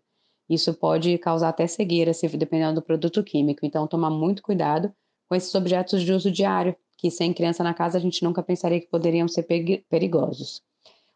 Isso 0.50 0.74
pode 0.74 1.18
causar 1.20 1.50
até 1.50 1.66
cegueira, 1.68 2.13
se 2.13 2.28
dependendo 2.28 2.75
do 2.75 2.82
produto 2.82 3.24
químico. 3.24 3.66
Então, 3.66 3.88
tomar 3.88 4.10
muito 4.10 4.44
cuidado 4.44 4.94
com 5.34 5.38
esses 5.38 5.56
objetos 5.56 6.04
de 6.04 6.13
uso 6.13 6.30
diário, 6.30 6.75
que 6.96 7.10
sem 7.10 7.34
criança 7.34 7.63
na 7.63 7.74
casa 7.74 7.98
a 7.98 8.02
gente 8.02 8.24
nunca 8.24 8.44
pensaria 8.44 8.80
que 8.80 8.86
poderiam 8.86 9.28
ser 9.28 9.42
perigosos. 9.90 10.62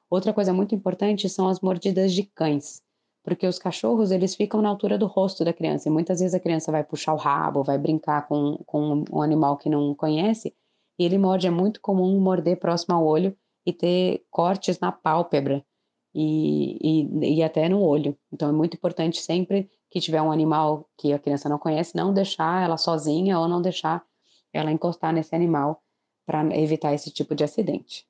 Outra 0.09 0.33
coisa 0.33 0.51
muito 0.51 0.73
importante 0.73 1.29
são 1.29 1.47
as 1.47 1.59
mordidas 1.59 2.11
de 2.11 2.23
cães, 2.23 2.81
porque 3.23 3.45
os 3.45 3.59
cachorros 3.59 4.09
eles 4.09 4.33
ficam 4.33 4.59
na 4.59 4.69
altura 4.69 4.97
do 4.97 5.05
rosto 5.05 5.45
da 5.45 5.53
criança 5.53 5.87
e 5.87 5.91
muitas 5.91 6.19
vezes 6.19 6.33
a 6.33 6.39
criança 6.39 6.71
vai 6.71 6.83
puxar 6.83 7.13
o 7.13 7.17
rabo, 7.17 7.63
vai 7.63 7.77
brincar 7.77 8.27
com, 8.27 8.57
com 8.65 9.03
um 9.11 9.21
animal 9.21 9.55
que 9.55 9.69
não 9.69 9.93
conhece 9.93 10.51
e 10.97 11.05
ele 11.05 11.19
morde. 11.19 11.45
É 11.45 11.51
muito 11.51 11.79
comum 11.79 12.19
morder 12.19 12.57
próximo 12.57 12.95
ao 12.95 13.05
olho 13.05 13.37
e 13.67 13.71
ter 13.71 14.25
cortes 14.31 14.79
na 14.79 14.91
pálpebra 14.91 15.63
e, 16.11 16.79
e, 16.81 17.35
e 17.35 17.43
até 17.43 17.69
no 17.69 17.83
olho. 17.83 18.17
Então 18.33 18.49
é 18.49 18.51
muito 18.51 18.73
importante 18.73 19.21
sempre 19.21 19.69
que 19.89 19.99
tiver 19.99 20.21
um 20.21 20.31
animal 20.31 20.87
que 20.97 21.13
a 21.13 21.19
criança 21.19 21.47
não 21.47 21.57
conhece, 21.57 21.95
não 21.95 22.13
deixar 22.13 22.63
ela 22.63 22.77
sozinha 22.77 23.39
ou 23.39 23.47
não 23.47 23.61
deixar 23.61 24.03
ela 24.53 24.71
encostar 24.71 25.13
nesse 25.13 25.35
animal 25.35 25.81
para 26.25 26.43
evitar 26.57 26.93
esse 26.93 27.09
tipo 27.11 27.33
de 27.33 27.43
acidente. 27.43 28.05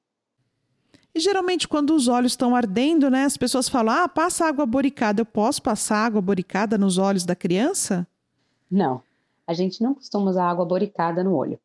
E 1.13 1.19
geralmente, 1.19 1.67
quando 1.67 1.95
os 1.95 2.07
olhos 2.07 2.33
estão 2.33 2.55
ardendo, 2.55 3.09
né, 3.09 3.23
as 3.23 3.37
pessoas 3.37 3.67
falam: 3.67 3.93
ah, 3.93 4.07
passa 4.07 4.45
água 4.45 4.65
boricada. 4.65 5.21
Eu 5.21 5.25
posso 5.25 5.61
passar 5.61 6.05
água 6.05 6.21
boricada 6.21 6.77
nos 6.77 6.97
olhos 6.97 7.25
da 7.25 7.35
criança? 7.35 8.07
Não, 8.69 9.01
a 9.45 9.53
gente 9.53 9.81
não 9.81 9.93
costuma 9.93 10.29
usar 10.29 10.49
água 10.49 10.65
boricada 10.65 11.23
no 11.23 11.35
olho. 11.35 11.59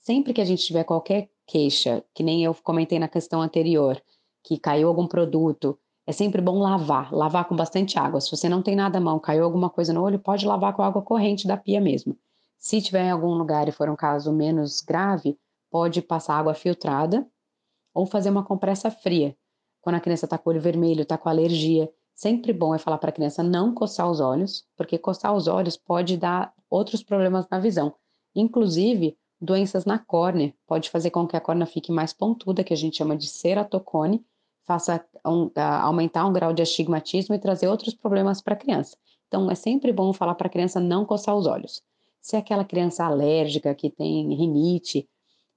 Sempre 0.00 0.32
que 0.32 0.40
a 0.40 0.44
gente 0.44 0.64
tiver 0.64 0.84
qualquer 0.84 1.28
queixa, 1.46 2.02
que 2.14 2.22
nem 2.22 2.42
eu 2.42 2.54
comentei 2.54 2.98
na 2.98 3.08
questão 3.08 3.40
anterior, 3.40 4.02
que 4.42 4.58
caiu 4.58 4.88
algum 4.88 5.06
produto, 5.06 5.78
é 6.08 6.12
sempre 6.12 6.40
bom 6.40 6.58
lavar, 6.58 7.12
lavar 7.12 7.44
com 7.44 7.54
bastante 7.54 7.98
água. 7.98 8.18
Se 8.18 8.30
você 8.30 8.48
não 8.48 8.62
tem 8.62 8.74
nada 8.74 8.96
à 8.96 9.00
mão, 9.00 9.18
caiu 9.18 9.44
alguma 9.44 9.68
coisa 9.68 9.92
no 9.92 10.02
olho, 10.02 10.18
pode 10.18 10.46
lavar 10.46 10.72
com 10.72 10.82
água 10.82 11.02
corrente 11.02 11.46
da 11.46 11.54
pia 11.54 11.82
mesmo. 11.82 12.16
Se 12.58 12.80
tiver 12.80 13.04
em 13.04 13.10
algum 13.10 13.34
lugar 13.34 13.68
e 13.68 13.72
for 13.72 13.90
um 13.90 13.94
caso 13.94 14.32
menos 14.32 14.80
grave, 14.80 15.38
pode 15.70 16.00
passar 16.00 16.38
água 16.38 16.54
filtrada 16.54 17.28
ou 17.92 18.06
fazer 18.06 18.30
uma 18.30 18.42
compressa 18.42 18.90
fria. 18.90 19.36
Quando 19.82 19.96
a 19.96 20.00
criança 20.00 20.24
está 20.24 20.38
com 20.38 20.48
o 20.48 20.52
olho 20.54 20.62
vermelho, 20.62 21.02
está 21.02 21.18
com 21.18 21.28
alergia, 21.28 21.92
sempre 22.14 22.54
bom 22.54 22.74
é 22.74 22.78
falar 22.78 22.96
para 22.96 23.10
a 23.10 23.12
criança 23.12 23.42
não 23.42 23.74
coçar 23.74 24.10
os 24.10 24.18
olhos, 24.18 24.64
porque 24.78 24.96
coçar 24.96 25.36
os 25.36 25.46
olhos 25.46 25.76
pode 25.76 26.16
dar 26.16 26.54
outros 26.70 27.02
problemas 27.02 27.46
na 27.50 27.58
visão. 27.58 27.92
Inclusive, 28.34 29.14
doenças 29.38 29.84
na 29.84 29.98
córnea, 29.98 30.54
pode 30.66 30.88
fazer 30.88 31.10
com 31.10 31.26
que 31.28 31.36
a 31.36 31.40
córnea 31.40 31.66
fique 31.66 31.92
mais 31.92 32.14
pontuda, 32.14 32.64
que 32.64 32.72
a 32.72 32.76
gente 32.78 32.96
chama 32.96 33.14
de 33.14 33.26
ceratocone, 33.26 34.24
faça 34.68 35.02
um, 35.26 35.50
aumentar 35.56 36.26
um 36.26 36.32
grau 36.32 36.52
de 36.52 36.60
astigmatismo 36.60 37.34
e 37.34 37.38
trazer 37.38 37.66
outros 37.68 37.94
problemas 37.94 38.42
para 38.42 38.52
a 38.52 38.56
criança. 38.56 38.98
Então, 39.26 39.50
é 39.50 39.54
sempre 39.54 39.90
bom 39.94 40.12
falar 40.12 40.34
para 40.34 40.46
a 40.46 40.50
criança 40.50 40.78
não 40.78 41.06
coçar 41.06 41.34
os 41.34 41.46
olhos. 41.46 41.82
Se 42.20 42.36
é 42.36 42.38
aquela 42.38 42.66
criança 42.66 43.02
alérgica 43.02 43.74
que 43.74 43.88
tem 43.88 44.34
rinite, 44.34 45.08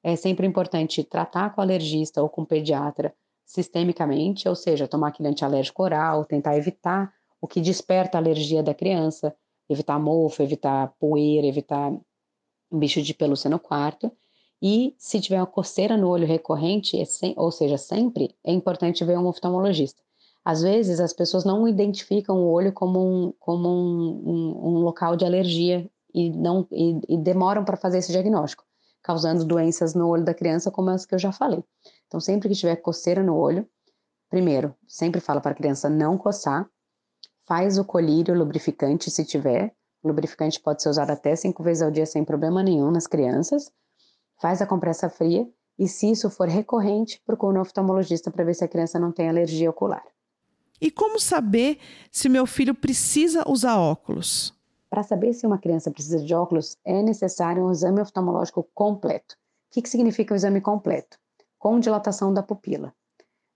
é 0.01 0.15
sempre 0.15 0.47
importante 0.47 1.03
tratar 1.03 1.53
com 1.53 1.59
alergista 1.59 2.23
ou 2.23 2.29
com 2.29 2.45
pediatra 2.45 3.13
sistemicamente, 3.45 4.47
ou 4.47 4.55
seja, 4.55 4.87
tomar 4.87 5.09
aquele 5.09 5.27
antialérgico 5.27 5.83
oral, 5.83 6.23
tentar 6.23 6.55
evitar 6.55 7.13
o 7.41 7.47
que 7.47 7.59
desperta 7.59 8.17
a 8.17 8.21
alergia 8.21 8.63
da 8.63 8.73
criança, 8.73 9.35
evitar 9.69 9.99
mofo, 9.99 10.41
evitar 10.41 10.93
poeira, 10.97 11.45
evitar 11.45 11.91
bicho 12.71 13.01
de 13.01 13.13
pelúcia 13.13 13.49
no 13.49 13.59
quarto. 13.59 14.09
E 14.61 14.95
se 14.97 15.19
tiver 15.19 15.37
uma 15.37 15.47
coceira 15.47 15.97
no 15.97 16.07
olho 16.07 16.27
recorrente, 16.27 16.99
é 16.99 17.05
sem, 17.05 17.33
ou 17.37 17.51
seja, 17.51 17.77
sempre, 17.77 18.35
é 18.43 18.51
importante 18.51 19.03
ver 19.03 19.17
um 19.17 19.27
oftalmologista. 19.27 20.01
Às 20.45 20.61
vezes 20.61 20.99
as 20.99 21.13
pessoas 21.13 21.43
não 21.43 21.67
identificam 21.67 22.37
o 22.37 22.51
olho 22.51 22.71
como 22.71 22.99
um, 22.99 23.33
como 23.39 23.69
um, 23.69 24.23
um, 24.25 24.67
um 24.69 24.79
local 24.79 25.15
de 25.15 25.25
alergia 25.25 25.89
e, 26.13 26.29
não, 26.29 26.67
e, 26.71 26.99
e 27.09 27.17
demoram 27.17 27.63
para 27.63 27.77
fazer 27.77 27.99
esse 27.99 28.11
diagnóstico 28.11 28.63
causando 29.01 29.43
doenças 29.43 29.93
no 29.93 30.07
olho 30.07 30.23
da 30.23 30.33
criança, 30.33 30.71
como 30.71 30.89
as 30.89 31.05
que 31.05 31.15
eu 31.15 31.19
já 31.19 31.31
falei. 31.31 31.63
Então, 32.07 32.19
sempre 32.19 32.49
que 32.49 32.55
tiver 32.55 32.75
coceira 32.77 33.23
no 33.23 33.35
olho, 33.35 33.67
primeiro, 34.29 34.75
sempre 34.87 35.19
fala 35.19 35.41
para 35.41 35.51
a 35.51 35.55
criança 35.55 35.89
não 35.89 36.17
coçar, 36.17 36.69
faz 37.47 37.77
o 37.77 37.85
colírio 37.85 38.37
lubrificante 38.37 39.09
se 39.09 39.25
tiver. 39.25 39.73
O 40.03 40.07
lubrificante 40.07 40.59
pode 40.59 40.81
ser 40.81 40.89
usado 40.89 41.11
até 41.11 41.35
cinco 41.35 41.63
vezes 41.63 41.81
ao 41.83 41.91
dia 41.91 42.05
sem 42.05 42.23
problema 42.23 42.63
nenhum 42.63 42.91
nas 42.91 43.07
crianças. 43.07 43.71
Faz 44.41 44.60
a 44.60 44.65
compressa 44.65 45.07
fria 45.07 45.48
e, 45.77 45.88
se 45.88 46.10
isso 46.10 46.27
for 46.27 46.48
recorrente, 46.48 47.21
procura 47.24 47.60
um 47.60 47.62
oftalmologista 47.62 48.31
para 48.31 48.43
ver 48.43 48.55
se 48.55 48.63
a 48.63 48.67
criança 48.67 48.98
não 48.98 49.12
tem 49.12 49.29
alergia 49.29 49.69
ocular. 49.69 50.03
E 50.81 50.89
como 50.89 51.19
saber 51.19 51.77
se 52.12 52.27
meu 52.27 52.48
filho 52.48 52.74
precisa 52.74 53.48
usar 53.48 53.77
óculos? 53.77 54.51
Para 54.89 55.03
saber 55.03 55.33
se 55.33 55.45
uma 55.45 55.60
criança 55.60 55.91
precisa 55.91 56.19
de 56.19 56.33
óculos, 56.33 56.75
é 56.83 57.03
necessário 57.03 57.63
um 57.63 57.71
exame 57.71 58.01
oftalmológico 58.01 58.67
completo. 58.74 59.36
O 59.69 59.75
que, 59.75 59.81
que 59.83 59.89
significa 59.89 60.33
o 60.33 60.36
exame 60.36 60.60
completo? 60.60 61.19
Com 61.60 61.79
dilatação 61.79 62.33
da 62.33 62.41
pupila. 62.41 62.91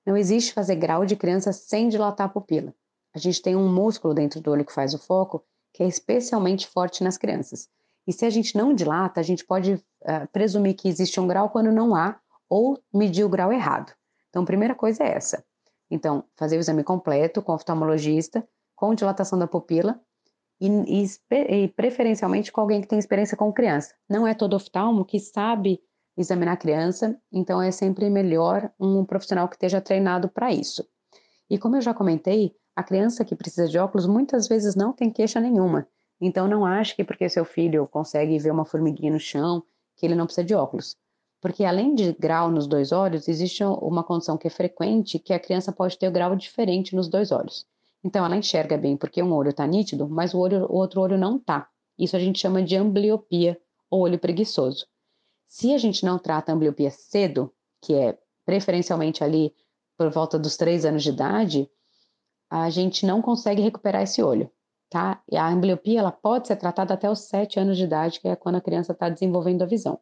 Não 0.06 0.16
existe 0.16 0.54
fazer 0.54 0.76
grau 0.76 1.04
de 1.04 1.16
criança 1.16 1.52
sem 1.52 1.90
dilatar 1.90 2.28
a 2.28 2.30
pupila. 2.30 2.76
A 3.12 3.18
gente 3.18 3.42
tem 3.42 3.56
um 3.56 3.74
músculo 3.74 4.14
dentro 4.14 4.40
do 4.40 4.52
olho 4.52 4.64
que 4.64 4.72
faz 4.72 4.94
o 4.94 5.00
foco, 5.00 5.44
que 5.74 5.82
é 5.82 5.88
especialmente 5.88 6.68
forte 6.68 7.04
nas 7.04 7.18
crianças. 7.18 7.68
E 8.08 8.14
se 8.14 8.26
a 8.26 8.30
gente 8.30 8.58
não 8.58 8.74
dilata, 8.74 9.20
a 9.20 9.24
gente 9.24 9.46
pode 9.46 9.74
uh, 9.74 10.28
presumir 10.32 10.76
que 10.76 10.88
existe 10.88 11.20
um 11.20 11.28
grau 11.28 11.50
quando 11.50 11.72
não 11.72 11.96
há, 11.96 12.20
ou 12.50 12.80
medir 12.94 13.24
o 13.24 13.30
grau 13.30 13.52
errado. 13.52 13.94
Então, 14.30 14.44
a 14.44 14.46
primeira 14.46 14.76
coisa 14.76 15.04
é 15.04 15.14
essa. 15.14 15.44
Então, 15.90 16.24
fazer 16.36 16.58
o 16.58 16.60
exame 16.60 16.84
completo 16.84 17.42
com 17.42 17.52
o 17.52 17.56
oftalmologista, 17.56 18.48
com 18.76 18.94
dilatação 18.94 19.40
da 19.40 19.48
pupila, 19.48 20.00
e, 20.60 20.68
e, 20.68 21.06
e, 21.32 21.68
preferencialmente 21.70 22.52
com 22.52 22.62
alguém 22.62 22.82
que 22.82 22.88
tem 22.88 23.00
experiência 23.00 23.36
com 23.36 23.52
criança. 23.52 23.94
Não 24.10 24.26
é 24.26 24.34
todo 24.34 24.56
oftalmo 24.56 25.04
que 25.04 25.20
sabe 25.20 25.82
examinar 26.18 26.54
a 26.54 26.58
criança, 26.58 27.20
então 27.32 27.62
é 27.62 27.72
sempre 27.72 28.10
melhor 28.10 28.72
um 28.80 29.04
profissional 29.04 29.50
que 29.50 29.56
esteja 29.56 29.82
treinado 29.82 30.30
para 30.30 30.52
isso. 30.52 30.88
E 31.50 31.58
como 31.58 31.76
eu 31.76 31.82
já 31.82 31.94
comentei, 31.94 32.56
a 32.76 32.84
criança 32.84 33.26
que 33.26 33.36
precisa 33.36 33.68
de 33.68 33.78
óculos 33.78 34.08
muitas 34.08 34.48
vezes 34.48 34.76
não 34.76 34.94
tem 34.94 35.12
queixa 35.12 35.40
nenhuma. 35.40 35.88
Então 36.20 36.48
não 36.48 36.66
ache 36.66 36.96
que 36.96 37.04
porque 37.04 37.28
seu 37.28 37.46
filho 37.46 37.88
consegue 37.88 38.38
ver 38.40 38.52
uma 38.52 38.66
formiguinha 38.66 39.12
no 39.12 39.20
chão, 39.20 39.64
que 39.96 40.06
ele 40.06 40.16
não 40.16 40.26
precisa 40.26 40.46
de 40.46 40.56
óculos. 40.56 40.96
Porque 41.42 41.64
além 41.64 41.94
de 41.94 42.14
grau 42.14 42.50
nos 42.50 42.66
dois 42.68 42.92
olhos, 42.92 43.28
existe 43.28 43.64
uma 43.64 44.04
condição 44.04 44.38
que 44.38 44.48
é 44.48 44.50
frequente, 44.50 45.20
que 45.20 45.34
a 45.34 45.40
criança 45.40 45.72
pode 45.72 45.98
ter 45.98 46.08
o 46.08 46.12
grau 46.12 46.36
diferente 46.36 46.96
nos 46.96 47.08
dois 47.08 47.32
olhos. 47.32 47.66
Então 48.04 48.26
ela 48.26 48.36
enxerga 48.36 48.78
bem 48.78 48.96
porque 48.96 49.22
um 49.22 49.34
olho 49.34 49.50
está 49.50 49.66
nítido, 49.66 50.08
mas 50.08 50.34
o, 50.34 50.40
olho, 50.40 50.66
o 50.66 50.76
outro 50.76 51.02
olho 51.02 51.18
não 51.18 51.38
está. 51.38 51.68
Isso 51.98 52.16
a 52.16 52.20
gente 52.20 52.40
chama 52.40 52.64
de 52.64 52.76
ambliopia 52.76 53.60
ou 53.90 54.02
olho 54.02 54.20
preguiçoso. 54.20 54.86
Se 55.48 55.74
a 55.74 55.78
gente 55.78 56.04
não 56.06 56.18
trata 56.18 56.52
a 56.52 56.56
ambliopia 56.56 56.92
cedo, 56.92 57.54
que 57.82 57.94
é 57.94 58.18
preferencialmente 58.46 59.24
ali 59.24 59.54
por 59.98 60.10
volta 60.10 60.38
dos 60.38 60.58
três 60.58 60.86
anos 60.86 61.04
de 61.04 61.10
idade, 61.10 61.70
a 62.50 62.70
gente 62.70 63.06
não 63.06 63.22
consegue 63.22 63.62
recuperar 63.62 64.04
esse 64.04 64.22
olho, 64.22 64.50
tá? 64.90 65.22
E 65.32 65.38
a 65.38 65.48
ambliopia 65.48 66.00
ela 66.00 66.12
pode 66.12 66.48
ser 66.48 66.56
tratada 66.56 66.94
até 66.94 67.10
os 67.10 67.20
sete 67.28 67.60
anos 67.60 67.78
de 67.78 67.84
idade, 67.84 68.20
que 68.20 68.28
é 68.28 68.36
quando 68.36 68.56
a 68.56 68.62
criança 68.62 68.92
está 68.92 69.10
desenvolvendo 69.10 69.62
a 69.62 69.66
visão. 69.66 70.00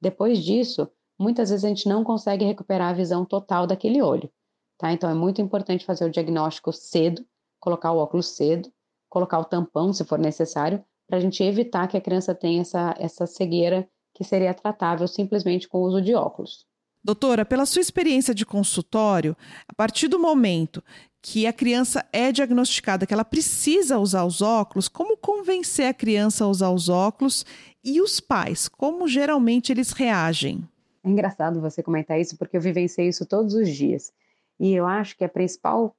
Depois 0.00 0.42
disso, 0.42 0.88
muitas 1.18 1.50
vezes 1.50 1.64
a 1.64 1.68
gente 1.68 1.88
não 1.88 2.02
consegue 2.02 2.44
recuperar 2.44 2.90
a 2.90 2.94
visão 2.94 3.24
total 3.24 3.66
daquele 3.66 4.00
olho, 4.00 4.30
tá? 4.78 4.92
Então 4.92 5.10
é 5.10 5.14
muito 5.14 5.42
importante 5.42 5.84
fazer 5.84 6.04
o 6.04 6.10
diagnóstico 6.10 6.72
cedo, 6.72 7.24
colocar 7.58 7.92
o 7.92 7.98
óculos 7.98 8.28
cedo, 8.28 8.72
colocar 9.08 9.38
o 9.38 9.44
tampão 9.44 9.92
se 9.92 10.04
for 10.04 10.18
necessário, 10.18 10.82
para 11.06 11.18
a 11.18 11.20
gente 11.20 11.42
evitar 11.42 11.88
que 11.88 11.96
a 11.96 12.00
criança 12.00 12.34
tenha 12.34 12.62
essa, 12.62 12.94
essa 12.98 13.26
cegueira 13.26 13.88
que 14.14 14.24
seria 14.24 14.54
tratável 14.54 15.06
simplesmente 15.08 15.68
com 15.68 15.78
o 15.78 15.86
uso 15.86 16.00
de 16.00 16.14
óculos. 16.14 16.64
Doutora, 17.02 17.46
pela 17.46 17.64
sua 17.64 17.80
experiência 17.80 18.34
de 18.34 18.44
consultório, 18.44 19.34
a 19.66 19.74
partir 19.74 20.06
do 20.06 20.18
momento 20.18 20.84
que 21.22 21.46
a 21.46 21.52
criança 21.52 22.04
é 22.12 22.32
diagnosticada 22.32 23.06
que 23.06 23.12
ela 23.12 23.24
precisa 23.24 23.98
usar 23.98 24.24
os 24.24 24.40
óculos, 24.40 24.88
como 24.88 25.16
convencer 25.16 25.86
a 25.86 25.94
criança 25.94 26.44
a 26.44 26.48
usar 26.48 26.70
os 26.70 26.88
óculos 26.88 27.44
e 27.84 28.00
os 28.00 28.20
pais, 28.20 28.68
como 28.68 29.06
geralmente 29.06 29.72
eles 29.72 29.92
reagem? 29.92 30.66
É 31.04 31.08
engraçado 31.08 31.60
você 31.60 31.82
comentar 31.82 32.20
isso 32.20 32.36
porque 32.36 32.56
eu 32.56 32.60
vivenciei 32.60 33.08
isso 33.08 33.26
todos 33.26 33.54
os 33.54 33.68
dias. 33.68 34.12
E 34.58 34.72
eu 34.74 34.86
acho 34.86 35.16
que 35.16 35.24
o 35.24 35.28
principal 35.28 35.94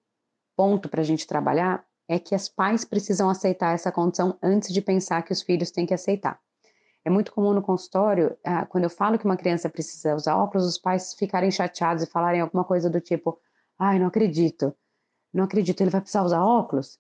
ponto 0.56 0.90
para 0.90 1.02
a 1.02 1.04
gente 1.04 1.26
trabalhar 1.26 1.84
é 2.08 2.20
que 2.20 2.36
os 2.36 2.50
pais 2.50 2.86
precisam 2.86 3.30
aceitar 3.30 3.74
essa 3.74 3.92
condição 3.92 4.38
antes 4.44 4.74
de 4.74 4.82
pensar 4.82 5.24
que 5.24 5.32
os 5.34 5.42
filhos 5.42 5.72
têm 5.72 5.86
que 5.86 5.94
aceitar. 5.94 6.40
É 7.04 7.10
muito 7.10 7.32
comum 7.32 7.54
no 7.54 7.64
consultório, 7.64 8.38
ah, 8.44 8.66
quando 8.66 8.84
eu 8.84 8.90
falo 8.90 9.18
que 9.18 9.26
uma 9.26 9.38
criança 9.38 9.70
precisa 9.70 10.16
usar 10.16 10.36
óculos, 10.36 10.68
os 10.68 10.78
pais 10.78 11.16
ficarem 11.16 11.50
chateados 11.50 12.04
e 12.04 12.08
falarem 12.08 12.42
alguma 12.42 12.64
coisa 12.64 12.90
do 12.90 13.02
tipo: 13.02 13.40
ai, 13.80 13.98
não 13.98 14.08
acredito, 14.08 14.76
não 15.34 15.44
acredito, 15.44 15.82
ele 15.82 15.90
vai 15.90 16.02
precisar 16.02 16.24
usar 16.24 16.44
óculos? 16.44 17.00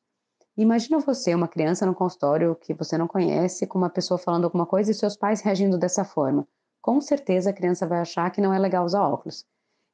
Imagina 0.58 1.00
você, 1.00 1.34
uma 1.34 1.48
criança 1.48 1.86
no 1.86 1.96
consultório 1.96 2.56
que 2.56 2.74
você 2.74 2.98
não 2.98 3.08
conhece, 3.08 3.66
com 3.66 3.78
uma 3.78 3.90
pessoa 3.90 4.18
falando 4.18 4.44
alguma 4.44 4.66
coisa 4.66 4.92
e 4.92 4.94
seus 4.94 5.16
pais 5.16 5.42
reagindo 5.42 5.78
dessa 5.78 6.04
forma. 6.04 6.48
Com 6.82 7.00
certeza 7.00 7.50
a 7.50 7.54
criança 7.54 7.88
vai 7.88 8.00
achar 8.00 8.30
que 8.32 8.42
não 8.42 8.54
é 8.54 8.60
legal 8.60 8.86
usar 8.86 9.02
óculos. 9.02 9.46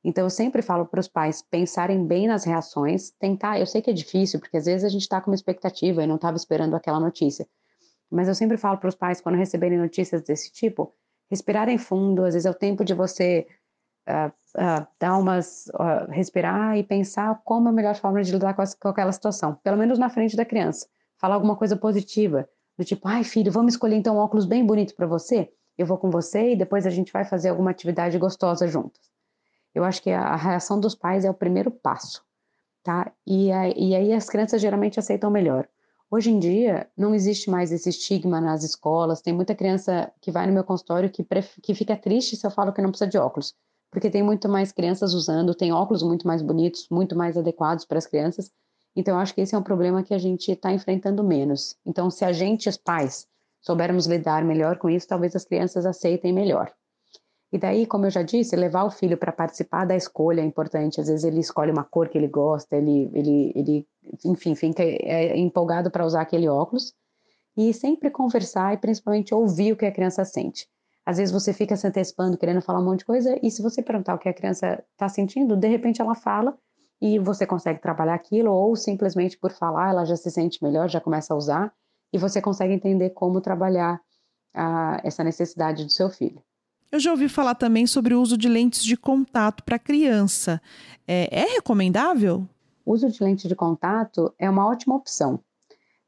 Então 0.03 0.23
eu 0.23 0.29
sempre 0.29 0.61
falo 0.61 0.85
para 0.85 0.99
os 0.99 1.07
pais 1.07 1.41
pensarem 1.41 2.05
bem 2.05 2.27
nas 2.27 2.43
reações, 2.43 3.11
tentar. 3.11 3.59
Eu 3.59 3.65
sei 3.65 3.81
que 3.81 3.89
é 3.89 3.93
difícil, 3.93 4.39
porque 4.39 4.57
às 4.57 4.65
vezes 4.65 4.83
a 4.83 4.89
gente 4.89 5.01
está 5.01 5.19
com 5.19 5.29
uma 5.29 5.35
expectativa 5.35 6.03
e 6.03 6.07
não 6.07 6.15
estava 6.15 6.37
esperando 6.37 6.75
aquela 6.75 6.99
notícia. 6.99 7.47
Mas 8.09 8.27
eu 8.27 8.35
sempre 8.35 8.57
falo 8.57 8.77
para 8.77 8.89
os 8.89 8.95
pais, 8.95 9.19
quando 9.19 9.35
receberem 9.35 9.77
notícias 9.77 10.21
desse 10.21 10.51
tipo, 10.51 10.93
respirarem 11.29 11.77
fundo, 11.77 12.23
às 12.23 12.33
vezes 12.33 12.45
é 12.45 12.49
o 12.49 12.53
tempo 12.53 12.85
de 12.85 12.93
você 12.93 13.45
uh, 14.07 14.87
dar 14.99 15.17
umas, 15.17 15.67
uh, 15.67 16.09
respirar 16.09 16.77
e 16.77 16.83
pensar 16.83 17.41
como 17.43 17.67
é 17.67 17.71
a 17.71 17.73
melhor 17.73 17.95
forma 17.95 18.21
de 18.23 18.31
lidar 18.31 18.53
com, 18.53 18.61
as, 18.61 18.73
com 18.73 18.87
aquela 18.87 19.11
situação, 19.11 19.55
pelo 19.63 19.77
menos 19.77 19.99
na 19.99 20.09
frente 20.09 20.35
da 20.35 20.45
criança. 20.45 20.87
Falar 21.17 21.35
alguma 21.35 21.55
coisa 21.55 21.75
positiva, 21.75 22.47
do 22.77 22.85
tipo, 22.85 23.07
ai 23.07 23.23
filho, 23.23 23.51
vamos 23.51 23.73
escolher 23.73 23.95
então 23.95 24.15
um 24.15 24.19
óculos 24.19 24.45
bem 24.45 24.65
bonito 24.65 24.95
para 24.95 25.07
você, 25.07 25.51
eu 25.77 25.85
vou 25.85 25.97
com 25.97 26.09
você 26.09 26.53
e 26.53 26.55
depois 26.55 26.87
a 26.87 26.89
gente 26.89 27.11
vai 27.13 27.23
fazer 27.23 27.49
alguma 27.49 27.71
atividade 27.71 28.17
gostosa 28.17 28.67
juntos. 28.67 29.01
Eu 29.73 29.83
acho 29.83 30.01
que 30.01 30.09
a, 30.09 30.35
reação 30.35 30.79
dos 30.79 30.95
pais 30.95 31.23
é 31.23 31.29
o 31.29 31.33
primeiro 31.33 31.69
passo, 31.69 32.23
tá? 32.83 33.11
E, 33.25 33.49
e 33.49 33.95
aí 33.95 34.11
as 34.11 34.27
crianças 34.27 34.59
geralmente 34.59 34.99
aceitam 34.99 35.29
melhor. 35.29 35.67
Hoje 36.09 36.31
em 36.31 36.39
dia, 36.39 36.89
não 36.97 37.13
existe 37.13 37.49
mais 37.49 37.71
esse 37.71 37.89
estigma 37.89 38.39
nas 38.39 38.63
escolas. 38.63 39.21
Tem 39.21 39.33
muita 39.33 39.53
criança 39.53 40.11
que 40.21 40.31
vai 40.31 40.47
no 40.47 40.53
meu 40.53 40.63
consultório 40.63 41.09
que, 41.09 41.23
que 41.61 41.75
fica 41.75 41.97
triste 41.97 42.37
se 42.37 42.47
eu 42.47 42.49
falo 42.49 42.71
que 42.71 42.81
não 42.81 42.89
precisa 42.89 43.09
de 43.09 43.17
óculos, 43.17 43.53
porque 43.91 44.09
tem 44.09 44.23
muito 44.23 44.49
mais 44.49 44.71
crianças 44.71 45.13
usando, 45.13 45.55
tem 45.55 45.71
óculos 45.71 46.03
muito 46.03 46.27
mais 46.27 46.41
bonitos, 46.41 46.87
muito 46.89 47.15
mais 47.15 47.37
adequados 47.37 47.85
para 47.85 47.97
as 47.97 48.05
crianças. 48.05 48.51
Então, 48.95 49.15
eu 49.15 49.19
acho 49.19 49.33
que 49.33 49.41
esse 49.41 49.53
é 49.53 49.57
um 49.57 49.63
problema 49.63 50.03
que 50.03 50.13
a 50.13 50.17
gente 50.17 50.51
está 50.51 50.71
enfrentando 50.71 51.23
menos. 51.23 51.75
Então, 51.85 52.09
se 52.09 52.25
a 52.25 52.31
gente, 52.31 52.67
os 52.67 52.77
pais, 52.77 53.27
soubermos 53.61 54.07
lidar 54.07 54.43
melhor 54.43 54.77
com 54.77 54.89
isso, 54.89 55.07
talvez 55.07 55.35
as 55.35 55.45
crianças 55.45 55.85
aceitem 55.85 56.33
melhor. 56.33 56.71
E 57.51 57.57
daí, 57.57 57.85
como 57.85 58.05
eu 58.05 58.09
já 58.09 58.23
disse, 58.23 58.55
levar 58.55 58.83
o 58.83 58.91
filho 58.91 59.17
para 59.17 59.31
participar 59.31 59.85
da 59.85 59.95
escolha 59.95 60.41
é 60.41 60.43
importante. 60.43 60.99
Às 60.99 61.07
vezes 61.07 61.23
ele 61.23 61.39
escolhe 61.39 61.71
uma 61.71 61.83
cor 61.83 62.09
que 62.09 62.17
ele 62.17 62.27
gosta, 62.27 62.75
ele, 62.75 63.09
ele, 63.13 63.53
ele 63.55 63.87
enfim, 64.25 64.53
fica 64.53 64.83
é, 64.83 65.37
empolgado 65.37 65.89
para 65.89 66.05
usar 66.05 66.21
aquele 66.21 66.49
óculos. 66.49 66.93
E 67.55 67.73
sempre 67.73 68.11
conversar 68.11 68.73
e 68.73 68.77
principalmente 68.77 69.33
ouvir 69.33 69.71
o 69.71 69.77
que 69.77 69.85
a 69.85 69.91
criança 69.91 70.25
sente. 70.25 70.67
Às 71.07 71.15
vezes 71.15 71.31
você 71.31 71.53
fica 71.53 71.73
se 71.77 71.87
antecipando, 71.87 72.37
querendo 72.37 72.61
falar 72.61 72.81
um 72.81 72.83
monte 72.83 72.99
de 72.99 73.05
coisa, 73.05 73.39
e 73.41 73.49
se 73.49 73.61
você 73.61 73.81
perguntar 73.81 74.13
o 74.13 74.19
que 74.19 74.27
a 74.27 74.33
criança 74.33 74.83
está 74.91 75.07
sentindo, 75.07 75.55
de 75.55 75.65
repente 75.65 76.01
ela 76.01 76.13
fala 76.13 76.53
e 77.01 77.17
você 77.17 77.47
consegue 77.47 77.81
trabalhar 77.81 78.13
aquilo, 78.13 78.51
ou 78.51 78.75
simplesmente 78.75 79.37
por 79.37 79.53
falar 79.53 79.91
ela 79.91 80.03
já 80.03 80.17
se 80.17 80.29
sente 80.29 80.61
melhor, 80.61 80.89
já 80.89 80.99
começa 80.99 81.33
a 81.33 81.37
usar, 81.37 81.73
e 82.11 82.17
você 82.17 82.41
consegue 82.41 82.73
entender 82.73 83.11
como 83.11 83.39
trabalhar 83.39 84.01
ah, 84.53 84.99
essa 85.01 85.23
necessidade 85.23 85.85
do 85.85 85.89
seu 85.89 86.09
filho. 86.09 86.43
Eu 86.91 86.99
já 86.99 87.11
ouvi 87.11 87.29
falar 87.29 87.55
também 87.55 87.87
sobre 87.87 88.13
o 88.13 88.21
uso 88.21 88.37
de 88.37 88.49
lentes 88.49 88.83
de 88.83 88.97
contato 88.97 89.63
para 89.63 89.79
criança. 89.79 90.61
É, 91.07 91.43
é 91.43 91.53
recomendável? 91.53 92.45
O 92.85 92.91
uso 92.91 93.09
de 93.09 93.23
lente 93.23 93.47
de 93.47 93.55
contato 93.55 94.33
é 94.37 94.49
uma 94.49 94.67
ótima 94.67 94.97
opção, 94.97 95.39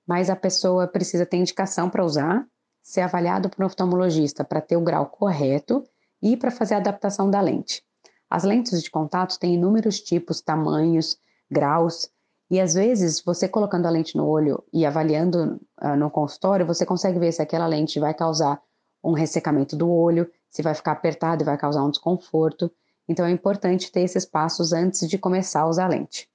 mas 0.06 0.30
a 0.30 0.36
pessoa 0.36 0.88
precisa 0.88 1.26
ter 1.26 1.38
indicação 1.38 1.90
para 1.90 2.04
usar, 2.04 2.46
ser 2.82 3.02
avaliado 3.02 3.50
por 3.50 3.64
um 3.64 3.66
oftalmologista 3.66 4.44
para 4.44 4.62
ter 4.62 4.78
o 4.78 4.82
grau 4.82 5.06
correto 5.08 5.84
e 6.22 6.36
para 6.36 6.52
fazer 6.52 6.76
a 6.76 6.78
adaptação 6.78 7.30
da 7.30 7.42
lente. 7.42 7.84
As 8.30 8.44
lentes 8.44 8.84
de 8.84 8.92
contato 8.92 9.40
têm 9.40 9.56
inúmeros 9.56 10.00
tipos, 10.00 10.42
tamanhos, 10.42 11.18
graus, 11.50 12.10
e 12.50 12.60
às 12.60 12.74
vezes 12.74 13.22
você 13.22 13.48
colocando 13.48 13.86
a 13.86 13.90
lente 13.90 14.18
no 14.18 14.26
olho 14.26 14.64
e 14.74 14.86
avaliando 14.86 15.60
uh, 15.82 15.96
no 15.96 16.10
consultório, 16.10 16.66
você 16.66 16.86
consegue 16.86 17.20
ver 17.20 17.32
se 17.32 17.42
aquela 17.42 17.68
lente 17.68 18.00
vai 18.00 18.14
causar 18.14 18.62
um 19.04 19.14
ressecamento 19.14 19.76
do 19.76 19.90
olho, 19.90 20.30
se 20.50 20.62
vai 20.62 20.74
ficar 20.74 20.94
apertado 20.94 21.44
e 21.44 21.46
vai 21.46 21.58
causar 21.58 21.84
um 21.84 21.92
desconforto. 21.92 22.72
Então 23.08 23.26
é 23.26 23.32
importante 23.32 23.92
ter 23.92 24.02
esses 24.02 24.26
passos 24.26 24.74
antes 24.74 25.08
de 25.08 25.18
começar 25.18 25.62
a 25.62 25.68
usar 25.68 25.86
a 25.86 25.90
lente. 25.90 26.28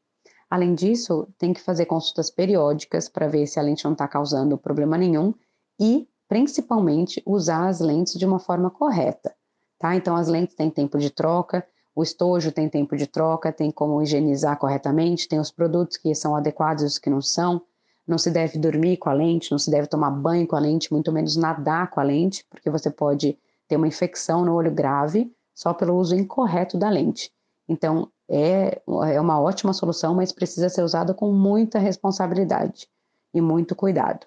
Além 0.48 0.74
disso, 0.74 1.26
tem 1.36 1.52
que 1.52 1.60
fazer 1.60 1.86
consultas 1.86 2.30
periódicas 2.30 3.08
para 3.08 3.26
ver 3.26 3.46
se 3.46 3.58
a 3.58 3.62
lente 3.62 3.84
não 3.84 3.92
está 3.92 4.06
causando 4.06 4.56
problema 4.56 4.96
nenhum 4.96 5.34
e, 5.80 6.08
principalmente, 6.34 7.22
usar 7.24 7.68
as 7.68 7.78
lentes 7.78 8.18
de 8.18 8.26
uma 8.26 8.40
forma 8.40 8.68
correta. 8.68 9.32
Tá? 9.78 9.94
Então, 9.94 10.16
as 10.16 10.26
lentes 10.26 10.56
têm 10.56 10.68
tempo 10.68 10.98
de 10.98 11.08
troca, 11.08 11.64
o 11.94 12.02
estojo 12.02 12.50
tem 12.50 12.68
tempo 12.68 12.96
de 12.96 13.06
troca, 13.06 13.52
tem 13.52 13.70
como 13.70 14.02
higienizar 14.02 14.58
corretamente, 14.58 15.28
tem 15.28 15.38
os 15.38 15.52
produtos 15.52 15.96
que 15.96 16.12
são 16.12 16.34
adequados 16.34 16.82
e 16.82 16.86
os 16.86 16.98
que 16.98 17.08
não 17.08 17.20
são. 17.20 17.62
Não 18.04 18.18
se 18.18 18.32
deve 18.32 18.58
dormir 18.58 18.96
com 18.96 19.08
a 19.08 19.12
lente, 19.12 19.52
não 19.52 19.60
se 19.60 19.70
deve 19.70 19.86
tomar 19.86 20.10
banho 20.10 20.44
com 20.44 20.56
a 20.56 20.58
lente, 20.58 20.92
muito 20.92 21.12
menos 21.12 21.36
nadar 21.36 21.88
com 21.88 22.00
a 22.00 22.02
lente, 22.02 22.44
porque 22.50 22.68
você 22.68 22.90
pode 22.90 23.38
ter 23.68 23.76
uma 23.76 23.86
infecção 23.86 24.44
no 24.44 24.54
olho 24.54 24.72
grave 24.72 25.32
só 25.54 25.72
pelo 25.72 25.94
uso 25.94 26.16
incorreto 26.16 26.76
da 26.76 26.90
lente. 26.90 27.30
Então, 27.68 28.08
é, 28.28 28.82
é 29.12 29.20
uma 29.20 29.40
ótima 29.40 29.72
solução, 29.72 30.16
mas 30.16 30.32
precisa 30.32 30.68
ser 30.68 30.82
usada 30.82 31.14
com 31.14 31.30
muita 31.30 31.78
responsabilidade 31.78 32.88
e 33.32 33.40
muito 33.40 33.76
cuidado. 33.76 34.26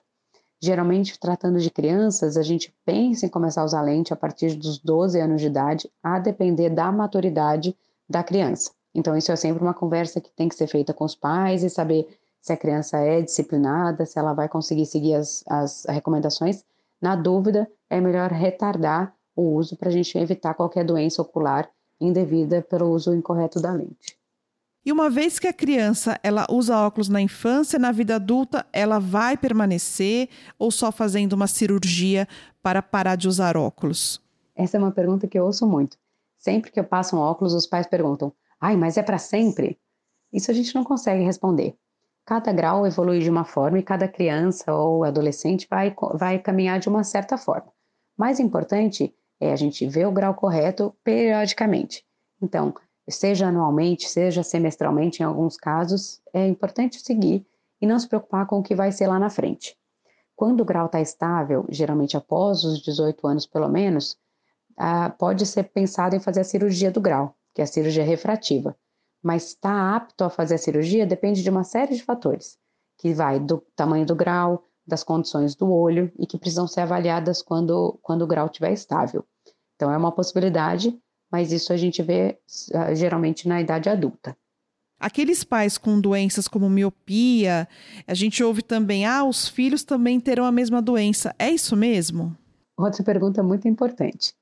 Geralmente, 0.59 1.19
tratando 1.19 1.59
de 1.59 1.69
crianças, 1.69 2.35
a 2.35 2.41
gente 2.41 2.75
pensa 2.83 3.25
em 3.25 3.29
começar 3.29 3.61
a 3.61 3.65
usar 3.65 3.81
lente 3.81 4.11
a 4.11 4.15
partir 4.15 4.55
dos 4.55 4.79
12 4.79 5.19
anos 5.19 5.39
de 5.39 5.47
idade, 5.47 5.89
a 6.01 6.17
depender 6.17 6.69
da 6.69 6.91
maturidade 6.91 7.77
da 8.09 8.23
criança. 8.23 8.71
Então, 8.93 9.15
isso 9.15 9.31
é 9.31 9.35
sempre 9.35 9.61
uma 9.61 9.73
conversa 9.73 10.19
que 10.19 10.31
tem 10.31 10.49
que 10.49 10.55
ser 10.55 10.65
feita 10.67 10.93
com 10.93 11.05
os 11.05 11.13
pais 11.13 11.63
e 11.63 11.69
saber 11.69 12.07
se 12.41 12.51
a 12.51 12.57
criança 12.57 12.97
é 12.97 13.21
disciplinada, 13.21 14.05
se 14.05 14.17
ela 14.17 14.33
vai 14.33 14.49
conseguir 14.49 14.87
seguir 14.87 15.13
as, 15.13 15.43
as 15.47 15.85
recomendações. 15.85 16.63
Na 16.99 17.15
dúvida, 17.15 17.69
é 17.89 18.01
melhor 18.01 18.31
retardar 18.31 19.13
o 19.35 19.43
uso 19.53 19.77
para 19.77 19.89
a 19.89 19.91
gente 19.91 20.17
evitar 20.17 20.55
qualquer 20.55 20.83
doença 20.83 21.21
ocular 21.21 21.69
indevida 22.01 22.61
pelo 22.61 22.89
uso 22.89 23.13
incorreto 23.13 23.61
da 23.61 23.71
lente. 23.71 24.16
E 24.87 24.91
uma 24.93 25.09
vez 25.09 25.37
que 25.37 25.49
a 25.49 25.51
criança 25.51 26.17
ela 26.23 26.47
usa 26.49 26.77
óculos 26.77 27.09
na 27.09 27.19
infância, 27.19 27.77
na 27.77 27.91
vida 27.91 28.15
adulta, 28.15 28.65
ela 28.71 28.99
vai 28.99 29.35
permanecer 29.35 30.29
ou 30.57 30.71
só 30.71 30.93
fazendo 30.93 31.33
uma 31.33 31.45
cirurgia 31.45 32.25
para 32.63 32.81
parar 32.81 33.17
de 33.17 33.27
usar 33.27 33.57
óculos? 33.57 34.23
Essa 34.55 34.77
é 34.77 34.79
uma 34.79 34.93
pergunta 34.93 35.27
que 35.27 35.37
eu 35.37 35.43
ouço 35.43 35.67
muito. 35.67 35.97
Sempre 36.37 36.71
que 36.71 36.79
eu 36.79 36.85
passo 36.85 37.17
um 37.17 37.19
óculos, 37.19 37.53
os 37.53 37.67
pais 37.67 37.85
perguntam: 37.85 38.31
"Ai, 38.61 38.77
mas 38.77 38.95
é 38.95 39.03
para 39.03 39.17
sempre?" 39.17 39.77
Isso 40.31 40.49
a 40.51 40.53
gente 40.53 40.73
não 40.73 40.85
consegue 40.85 41.21
responder. 41.21 41.75
cada 42.25 42.53
grau 42.53 42.87
evolui 42.87 43.19
de 43.19 43.29
uma 43.29 43.43
forma 43.43 43.79
e 43.79 43.83
cada 43.83 44.07
criança 44.07 44.73
ou 44.73 45.03
adolescente 45.03 45.67
vai, 45.69 45.93
vai 46.13 46.39
caminhar 46.39 46.79
de 46.79 46.87
uma 46.87 47.03
certa 47.03 47.37
forma. 47.37 47.73
Mais 48.17 48.39
importante 48.39 49.13
é 49.37 49.51
a 49.51 49.55
gente 49.57 49.85
ver 49.85 50.07
o 50.07 50.13
grau 50.13 50.33
correto 50.33 50.95
periodicamente. 51.03 52.05
Então, 52.41 52.73
seja 53.09 53.47
anualmente, 53.47 54.09
seja 54.09 54.43
semestralmente, 54.43 55.21
em 55.21 55.25
alguns 55.25 55.57
casos, 55.57 56.21
é 56.33 56.47
importante 56.47 56.99
seguir 56.99 57.45
e 57.81 57.87
não 57.87 57.97
se 57.99 58.07
preocupar 58.07 58.45
com 58.45 58.59
o 58.59 58.63
que 58.63 58.75
vai 58.75 58.91
ser 58.91 59.07
lá 59.07 59.19
na 59.19 59.29
frente. 59.29 59.77
Quando 60.35 60.61
o 60.61 60.65
grau 60.65 60.85
está 60.85 61.01
estável, 61.01 61.65
geralmente 61.69 62.15
após 62.15 62.63
os 62.63 62.79
18 62.81 63.25
anos 63.27 63.45
pelo 63.45 63.67
menos, 63.67 64.17
pode 65.17 65.45
ser 65.45 65.63
pensado 65.63 66.15
em 66.15 66.19
fazer 66.19 66.41
a 66.41 66.43
cirurgia 66.43 66.91
do 66.91 67.01
grau, 67.01 67.35
que 67.53 67.61
é 67.61 67.63
a 67.63 67.67
cirurgia 67.67 68.03
refrativa. 68.03 68.75
Mas 69.23 69.47
estar 69.47 69.69
tá 69.69 69.95
apto 69.95 70.23
a 70.23 70.29
fazer 70.29 70.55
a 70.55 70.59
cirurgia 70.59 71.05
depende 71.05 71.41
de 71.41 71.49
uma 71.49 71.63
série 71.63 71.95
de 71.95 72.03
fatores, 72.03 72.57
que 72.97 73.13
vai 73.13 73.39
do 73.39 73.63
tamanho 73.75 74.05
do 74.05 74.15
grau, 74.15 74.63
das 74.85 75.03
condições 75.03 75.55
do 75.55 75.71
olho 75.71 76.11
e 76.17 76.25
que 76.25 76.37
precisam 76.37 76.67
ser 76.67 76.81
avaliadas 76.81 77.41
quando, 77.41 77.99
quando 78.01 78.21
o 78.21 78.27
grau 78.27 78.45
estiver 78.45 78.71
estável. 78.71 79.25
Então, 79.75 79.91
é 79.91 79.97
uma 79.97 80.11
possibilidade, 80.11 80.97
mas 81.31 81.51
isso 81.51 81.73
a 81.73 81.77
gente 81.77 82.01
vê 82.01 82.37
uh, 82.73 82.95
geralmente 82.95 83.47
na 83.47 83.61
idade 83.61 83.89
adulta. 83.89 84.35
Aqueles 84.99 85.43
pais 85.43 85.77
com 85.77 86.01
doenças 86.01 86.47
como 86.47 86.69
miopia, 86.69 87.67
a 88.07 88.13
gente 88.15 88.43
ouve 88.43 88.63
também, 88.63 89.05
ah, 89.05 89.23
os 89.23 89.47
filhos 89.47 89.83
também 89.83 90.19
terão 90.19 90.43
a 90.43 90.51
mesma 90.51 90.81
doença. 90.81 91.35
É 91.37 91.51
isso 91.51 91.75
mesmo? 91.75 92.35
Outra 92.75 93.03
pergunta 93.03 93.43
muito 93.43 93.67
importante. 93.67 94.33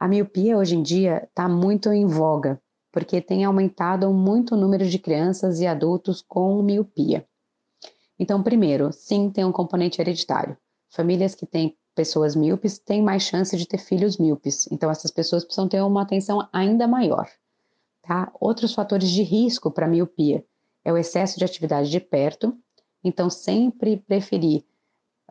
A 0.00 0.08
miopia 0.08 0.56
hoje 0.56 0.76
em 0.76 0.82
dia 0.82 1.24
está 1.28 1.48
muito 1.48 1.92
em 1.92 2.06
voga, 2.06 2.60
porque 2.92 3.20
tem 3.20 3.44
aumentado 3.44 4.12
muito 4.12 4.54
o 4.54 4.58
número 4.58 4.88
de 4.88 4.98
crianças 4.98 5.60
e 5.60 5.66
adultos 5.66 6.22
com 6.26 6.60
miopia. 6.62 7.24
Então, 8.18 8.42
primeiro, 8.42 8.92
sim, 8.92 9.30
tem 9.30 9.44
um 9.44 9.52
componente 9.52 10.00
hereditário. 10.00 10.56
Famílias 10.90 11.34
que 11.34 11.46
têm 11.46 11.76
pessoas 11.98 12.36
míopes 12.36 12.78
têm 12.78 13.02
mais 13.02 13.24
chance 13.24 13.56
de 13.56 13.66
ter 13.66 13.78
filhos 13.78 14.18
míopes. 14.18 14.68
Então, 14.70 14.88
essas 14.88 15.10
pessoas 15.10 15.42
precisam 15.42 15.66
ter 15.68 15.82
uma 15.82 16.02
atenção 16.02 16.48
ainda 16.52 16.86
maior. 16.86 17.28
Tá? 18.02 18.30
Outros 18.40 18.72
fatores 18.72 19.10
de 19.10 19.24
risco 19.24 19.68
para 19.68 19.88
miopia 19.88 20.44
é 20.84 20.92
o 20.92 20.96
excesso 20.96 21.36
de 21.36 21.44
atividade 21.44 21.90
de 21.90 21.98
perto. 21.98 22.56
Então, 23.02 23.28
sempre 23.28 23.96
preferir 23.96 24.64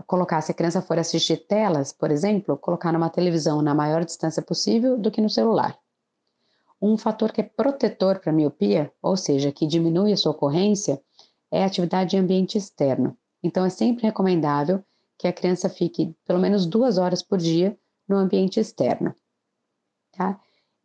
colocar, 0.06 0.41
se 0.41 0.51
a 0.51 0.53
criança 0.53 0.82
for 0.82 0.99
assistir 0.99 1.38
telas, 1.47 1.93
por 1.93 2.12
exemplo, 2.12 2.58
colocar 2.58 2.91
numa 2.91 3.10
televisão 3.10 3.62
na 3.62 3.73
maior 3.73 4.03
distância 4.03 4.43
possível 4.43 4.97
do 4.97 5.10
que 5.10 5.21
no 5.21 5.30
celular. 5.30 5.80
Um 6.82 6.97
fator 6.97 7.32
que 7.32 7.39
é 7.39 7.45
protetor 7.45 8.19
para 8.19 8.32
a 8.32 8.36
miopia, 8.36 8.91
ou 9.01 9.15
seja, 9.15 9.53
que 9.53 9.65
diminui 9.65 10.12
a 10.12 10.17
sua 10.17 10.34
ocorrência, 10.34 11.01
é 11.49 11.63
atividade 11.63 12.17
em 12.17 12.19
ambiente 12.19 12.58
externo. 12.58 13.17
Então, 13.41 13.63
é 13.65 13.69
sempre 13.69 14.03
recomendável 14.03 14.84
que 15.17 15.27
a 15.27 15.34
criança 15.34 15.69
fique 15.69 16.15
pelo 16.25 16.39
menos 16.39 16.65
duas 16.65 16.97
horas 16.97 17.21
por 17.21 17.38
dia 17.38 17.77
no 18.08 18.15
ambiente 18.15 18.60
externo. 18.60 19.13
Tá? 20.12 20.39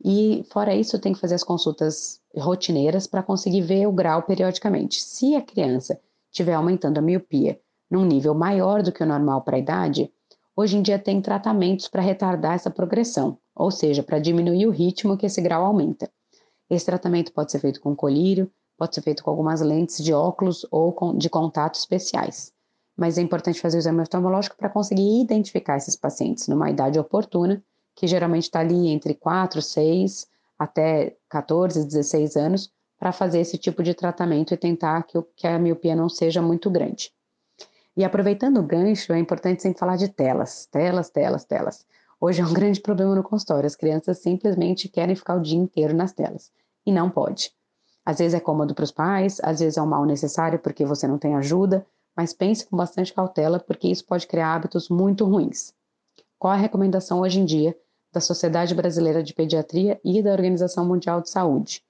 E, 0.04 0.44
fora 0.50 0.74
isso, 0.74 0.98
tem 0.98 1.12
que 1.12 1.20
fazer 1.20 1.36
as 1.36 1.44
consultas 1.44 2.20
rotineiras 2.36 3.06
para 3.06 3.22
conseguir 3.22 3.60
ver 3.60 3.86
o 3.86 3.92
grau 3.92 4.22
periodicamente. 4.22 5.00
Se 5.00 5.36
a 5.36 5.42
criança 5.42 6.00
estiver 6.30 6.54
aumentando 6.54 6.98
a 6.98 7.02
miopia 7.02 7.60
num 7.90 8.04
nível 8.04 8.34
maior 8.34 8.82
do 8.82 8.90
que 8.90 9.02
o 9.02 9.06
normal 9.06 9.42
para 9.42 9.56
a 9.56 9.60
idade, 9.60 10.12
hoje 10.56 10.76
em 10.76 10.82
dia 10.82 10.98
tem 10.98 11.20
tratamentos 11.20 11.86
para 11.88 12.02
retardar 12.02 12.54
essa 12.54 12.70
progressão, 12.70 13.38
ou 13.54 13.70
seja, 13.70 14.02
para 14.02 14.18
diminuir 14.18 14.66
o 14.66 14.70
ritmo 14.70 15.16
que 15.16 15.26
esse 15.26 15.40
grau 15.40 15.64
aumenta. 15.64 16.10
Esse 16.68 16.86
tratamento 16.86 17.32
pode 17.32 17.52
ser 17.52 17.60
feito 17.60 17.80
com 17.80 17.94
colírio, 17.94 18.50
pode 18.76 18.94
ser 18.94 19.02
feito 19.02 19.22
com 19.22 19.30
algumas 19.30 19.60
lentes 19.60 20.02
de 20.02 20.12
óculos 20.12 20.66
ou 20.70 20.96
de 21.16 21.28
contato 21.28 21.74
especiais. 21.74 22.52
Mas 22.96 23.18
é 23.18 23.22
importante 23.22 23.60
fazer 23.60 23.78
o 23.78 23.80
exame 23.80 24.02
oftalmológico 24.02 24.56
para 24.56 24.68
conseguir 24.68 25.22
identificar 25.22 25.76
esses 25.76 25.96
pacientes 25.96 26.48
numa 26.48 26.70
idade 26.70 26.98
oportuna, 26.98 27.62
que 27.94 28.06
geralmente 28.06 28.44
está 28.44 28.60
ali 28.60 28.88
entre 28.88 29.14
4, 29.14 29.60
6 29.60 30.26
até 30.58 31.16
14, 31.28 31.84
16 31.84 32.36
anos, 32.36 32.72
para 32.98 33.10
fazer 33.10 33.40
esse 33.40 33.58
tipo 33.58 33.82
de 33.82 33.94
tratamento 33.94 34.54
e 34.54 34.56
tentar 34.56 35.02
que, 35.02 35.20
que 35.34 35.46
a 35.46 35.58
miopia 35.58 35.96
não 35.96 36.08
seja 36.08 36.40
muito 36.40 36.70
grande. 36.70 37.12
E 37.96 38.04
aproveitando 38.04 38.58
o 38.58 38.62
gancho, 38.62 39.12
é 39.12 39.18
importante 39.18 39.60
sempre 39.60 39.78
falar 39.78 39.96
de 39.96 40.08
telas, 40.08 40.66
telas, 40.66 41.10
telas, 41.10 41.44
telas. 41.44 41.84
Hoje 42.20 42.40
é 42.40 42.46
um 42.46 42.54
grande 42.54 42.80
problema 42.80 43.14
no 43.14 43.22
consultório, 43.22 43.66
as 43.66 43.74
crianças 43.74 44.18
simplesmente 44.18 44.88
querem 44.88 45.16
ficar 45.16 45.34
o 45.34 45.42
dia 45.42 45.58
inteiro 45.58 45.92
nas 45.94 46.12
telas, 46.12 46.52
e 46.86 46.92
não 46.92 47.10
pode. 47.10 47.50
Às 48.04 48.18
vezes 48.18 48.34
é 48.34 48.40
cômodo 48.40 48.74
para 48.74 48.84
os 48.84 48.92
pais, 48.92 49.40
às 49.42 49.60
vezes 49.60 49.76
é 49.76 49.82
um 49.82 49.86
mal 49.86 50.04
necessário 50.04 50.58
porque 50.58 50.84
você 50.84 51.06
não 51.06 51.18
tem 51.18 51.34
ajuda, 51.34 51.84
mas 52.16 52.32
pense 52.32 52.66
com 52.66 52.76
bastante 52.76 53.12
cautela 53.12 53.58
porque 53.58 53.88
isso 53.88 54.04
pode 54.04 54.26
criar 54.26 54.54
hábitos 54.54 54.88
muito 54.88 55.24
ruins. 55.24 55.74
Qual 56.38 56.52
a 56.52 56.56
recomendação 56.56 57.20
hoje 57.20 57.40
em 57.40 57.44
dia 57.44 57.76
da 58.12 58.20
Sociedade 58.20 58.74
Brasileira 58.74 59.22
de 59.22 59.32
Pediatria 59.32 60.00
e 60.04 60.22
da 60.22 60.32
Organização 60.32 60.84
Mundial 60.84 61.20
de 61.22 61.30
Saúde? 61.30 61.82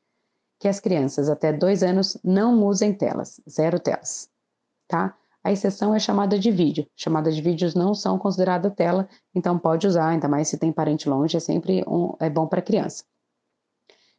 Que 0.59 0.69
as 0.69 0.79
crianças 0.79 1.29
até 1.29 1.53
dois 1.53 1.83
anos 1.83 2.17
não 2.23 2.65
usem 2.65 2.95
telas, 2.95 3.41
zero 3.49 3.81
telas, 3.81 4.29
tá? 4.87 5.17
A 5.45 5.51
exceção 5.51 5.93
é 5.93 5.99
chamada 5.99 6.39
de 6.39 6.53
vídeo. 6.53 6.87
Chamadas 6.95 7.35
de 7.35 7.43
vídeos 7.43 7.75
não 7.75 7.95
são 7.95 8.17
consideradas 8.17 8.73
tela, 8.75 9.09
então 9.35 9.59
pode 9.59 9.89
usar, 9.89 10.09
ainda 10.09 10.29
mais 10.29 10.47
se 10.47 10.57
tem 10.57 10.71
parente 10.73 11.09
longe, 11.09 11.37
é 11.37 11.41
sempre 11.41 11.83
um, 11.89 12.15
é 12.21 12.31
bom 12.31 12.47
para 12.47 12.63
criança. 12.63 13.05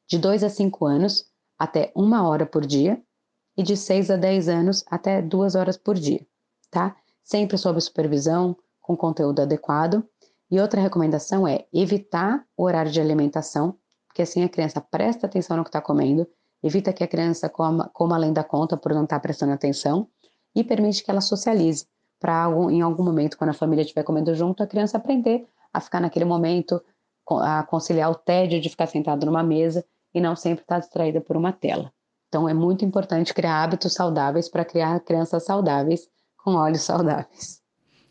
De 0.06 0.18
2 0.18 0.44
a 0.44 0.50
5 0.50 0.86
anos, 0.86 1.26
até 1.58 1.94
uma 1.96 2.28
hora 2.28 2.46
por 2.46 2.66
dia 2.66 3.02
e 3.58 3.64
de 3.64 3.78
6 3.78 4.12
a 4.12 4.16
10 4.16 4.50
anos 4.50 4.84
até 4.90 5.22
duas 5.22 5.56
horas 5.56 5.78
por 5.78 5.96
dia, 5.96 6.26
tá? 6.72 6.96
Sempre 7.24 7.58
sob 7.58 7.80
supervisão, 7.80 8.56
com 8.82 8.98
conteúdo 8.98 9.42
adequado. 9.42 10.04
E 10.52 10.60
outra 10.60 10.82
recomendação 10.82 11.48
é 11.48 11.66
evitar 11.74 12.46
o 12.56 12.64
horário 12.64 12.92
de 12.92 13.02
alimentação, 13.02 13.76
porque 14.08 14.22
assim 14.22 14.44
a 14.44 14.50
criança 14.50 14.80
presta 14.82 15.26
atenção 15.26 15.58
no 15.58 15.64
que 15.64 15.70
está 15.70 15.82
comendo, 15.82 16.28
evita 16.62 16.94
que 16.94 17.04
a 17.04 17.08
criança 17.08 17.50
coma, 17.50 17.90
coma 17.94 18.16
além 18.16 18.32
da 18.32 18.44
conta 18.44 18.78
por 18.78 18.94
não 18.94 19.04
estar 19.04 19.16
tá 19.16 19.20
prestando 19.20 19.54
atenção 19.54 20.08
e 20.56 20.64
permite 20.64 21.04
que 21.04 21.10
ela 21.10 21.22
socialize 21.22 21.88
para 22.20 22.48
em 22.72 22.82
algum 22.82 23.04
momento, 23.04 23.38
quando 23.38 23.50
a 23.50 23.54
família 23.54 23.82
estiver 23.82 24.04
comendo 24.04 24.34
junto, 24.34 24.64
a 24.64 24.68
criança 24.68 24.98
aprender 24.98 25.46
a 25.74 25.82
ficar 25.82 26.00
naquele 26.00 26.24
momento, 26.24 26.82
a 27.42 27.64
conciliar 27.64 28.10
o 28.12 28.16
tédio 28.16 28.62
de 28.62 28.70
ficar 28.70 28.88
sentado 28.88 29.26
numa 29.26 29.44
mesa 29.44 29.84
e 30.14 30.22
não 30.22 30.36
sempre 30.36 30.64
estar 30.64 30.76
tá 30.76 30.80
distraída 30.80 31.20
por 31.20 31.36
uma 31.36 31.52
tela. 31.52 31.92
Então 32.34 32.50
é 32.50 32.54
muito 32.54 32.84
importante 32.84 33.32
criar 33.32 33.62
hábitos 33.64 33.94
saudáveis 33.94 34.50
para 34.50 34.66
criar 34.66 35.00
crianças 35.02 35.46
saudáveis 35.46 36.10
com 36.36 36.56
olhos 36.56 36.82
saudáveis. 36.82 37.62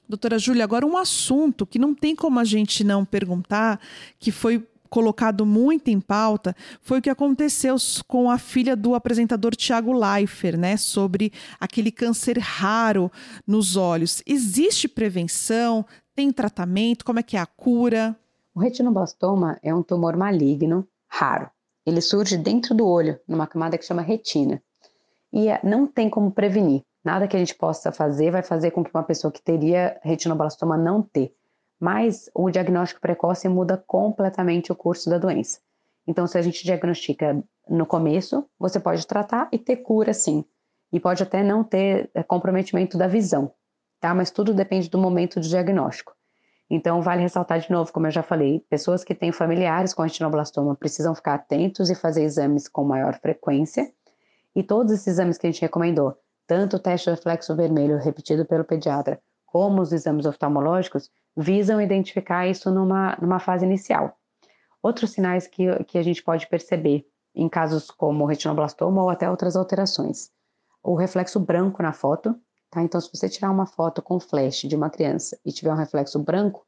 Doutora 0.08 0.38
Júlia, 0.38 0.62
agora 0.62 0.86
um 0.86 0.96
assunto 0.96 1.66
que 1.66 1.76
não 1.76 1.92
tem 1.92 2.14
como 2.14 2.38
a 2.38 2.44
gente 2.44 2.84
não 2.84 3.04
perguntar, 3.04 3.80
que 4.20 4.30
foi 4.30 4.64
colocado 4.88 5.44
muito 5.44 5.88
em 5.88 6.00
pauta 6.00 6.54
foi 6.82 7.00
o 7.00 7.02
que 7.02 7.10
aconteceu 7.10 7.74
com 8.06 8.30
a 8.30 8.38
filha 8.38 8.76
do 8.76 8.94
apresentador 8.94 9.56
Tiago 9.56 9.92
Leifert, 9.92 10.56
né, 10.56 10.76
sobre 10.76 11.32
aquele 11.58 11.90
câncer 11.90 12.38
raro 12.38 13.10
nos 13.44 13.74
olhos. 13.74 14.22
Existe 14.24 14.86
prevenção? 14.86 15.84
Tem 16.14 16.30
tratamento? 16.30 17.04
Como 17.04 17.18
é 17.18 17.24
que 17.24 17.36
é 17.36 17.40
a 17.40 17.46
cura? 17.46 18.16
O 18.54 18.60
retinoblastoma 18.60 19.58
é 19.64 19.74
um 19.74 19.82
tumor 19.82 20.16
maligno 20.16 20.86
raro. 21.08 21.50
Ele 21.84 22.00
surge 22.00 22.36
dentro 22.36 22.74
do 22.74 22.86
olho, 22.86 23.18
numa 23.26 23.46
camada 23.46 23.76
que 23.76 23.84
chama 23.84 24.02
retina. 24.02 24.62
E 25.32 25.48
é, 25.48 25.60
não 25.64 25.86
tem 25.86 26.08
como 26.08 26.30
prevenir. 26.30 26.82
Nada 27.04 27.26
que 27.26 27.36
a 27.36 27.38
gente 27.38 27.54
possa 27.54 27.90
fazer 27.90 28.30
vai 28.30 28.42
fazer 28.42 28.70
com 28.70 28.84
que 28.84 28.90
uma 28.94 29.02
pessoa 29.02 29.32
que 29.32 29.42
teria 29.42 29.98
retinoblastoma 30.02 30.76
não 30.76 31.02
ter. 31.02 31.34
Mas 31.80 32.30
o 32.32 32.48
diagnóstico 32.50 33.00
precoce 33.00 33.48
muda 33.48 33.76
completamente 33.76 34.70
o 34.70 34.76
curso 34.76 35.10
da 35.10 35.18
doença. 35.18 35.58
Então, 36.06 36.26
se 36.26 36.38
a 36.38 36.42
gente 36.42 36.62
diagnostica 36.62 37.42
no 37.68 37.86
começo, 37.86 38.48
você 38.58 38.78
pode 38.78 39.06
tratar 39.06 39.48
e 39.50 39.58
ter 39.58 39.76
cura 39.76 40.14
sim. 40.14 40.44
E 40.92 41.00
pode 41.00 41.22
até 41.22 41.42
não 41.42 41.64
ter 41.64 42.10
é, 42.14 42.22
comprometimento 42.22 42.96
da 42.96 43.08
visão, 43.08 43.52
tá? 43.98 44.14
Mas 44.14 44.30
tudo 44.30 44.54
depende 44.54 44.88
do 44.88 44.98
momento 44.98 45.40
do 45.40 45.48
diagnóstico. 45.48 46.14
Então, 46.74 47.02
vale 47.02 47.20
ressaltar 47.20 47.60
de 47.60 47.70
novo, 47.70 47.92
como 47.92 48.06
eu 48.06 48.10
já 48.10 48.22
falei, 48.22 48.64
pessoas 48.70 49.04
que 49.04 49.14
têm 49.14 49.30
familiares 49.30 49.92
com 49.92 50.00
retinoblastoma 50.00 50.74
precisam 50.74 51.14
ficar 51.14 51.34
atentos 51.34 51.90
e 51.90 51.94
fazer 51.94 52.22
exames 52.22 52.66
com 52.66 52.82
maior 52.82 53.12
frequência. 53.20 53.92
E 54.56 54.62
todos 54.62 54.90
esses 54.90 55.06
exames 55.06 55.36
que 55.36 55.46
a 55.46 55.50
gente 55.50 55.60
recomendou, 55.60 56.16
tanto 56.46 56.76
o 56.76 56.78
teste 56.78 57.10
de 57.10 57.14
reflexo 57.14 57.54
vermelho 57.54 57.98
repetido 57.98 58.46
pelo 58.46 58.64
pediatra, 58.64 59.20
como 59.44 59.82
os 59.82 59.92
exames 59.92 60.24
oftalmológicos, 60.24 61.10
visam 61.36 61.78
identificar 61.78 62.46
isso 62.46 62.70
numa, 62.70 63.18
numa 63.20 63.38
fase 63.38 63.66
inicial. 63.66 64.16
Outros 64.82 65.10
sinais 65.10 65.46
que, 65.46 65.84
que 65.84 65.98
a 65.98 66.02
gente 66.02 66.22
pode 66.22 66.46
perceber 66.48 67.04
em 67.34 67.50
casos 67.50 67.90
como 67.90 68.24
retinoblastoma 68.24 69.02
ou 69.02 69.10
até 69.10 69.28
outras 69.28 69.56
alterações. 69.56 70.30
O 70.82 70.94
reflexo 70.94 71.38
branco 71.38 71.82
na 71.82 71.92
foto, 71.92 72.34
Tá? 72.72 72.82
Então, 72.82 72.98
se 72.98 73.10
você 73.12 73.28
tirar 73.28 73.50
uma 73.50 73.66
foto 73.66 74.00
com 74.00 74.18
flash 74.18 74.62
de 74.62 74.74
uma 74.74 74.88
criança 74.88 75.38
e 75.44 75.52
tiver 75.52 75.70
um 75.70 75.76
reflexo 75.76 76.18
branco, 76.18 76.66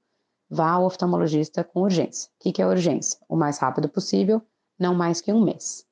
vá 0.50 0.72
ao 0.72 0.84
oftalmologista 0.84 1.64
com 1.64 1.80
urgência. 1.80 2.28
O 2.28 2.42
que, 2.42 2.52
que 2.52 2.60
é 2.60 2.66
urgência? 2.66 3.18
O 3.26 3.34
mais 3.34 3.56
rápido 3.56 3.88
possível, 3.88 4.42
não 4.78 4.94
mais 4.94 5.22
que 5.22 5.32
um 5.32 5.42
mês. 5.42 5.86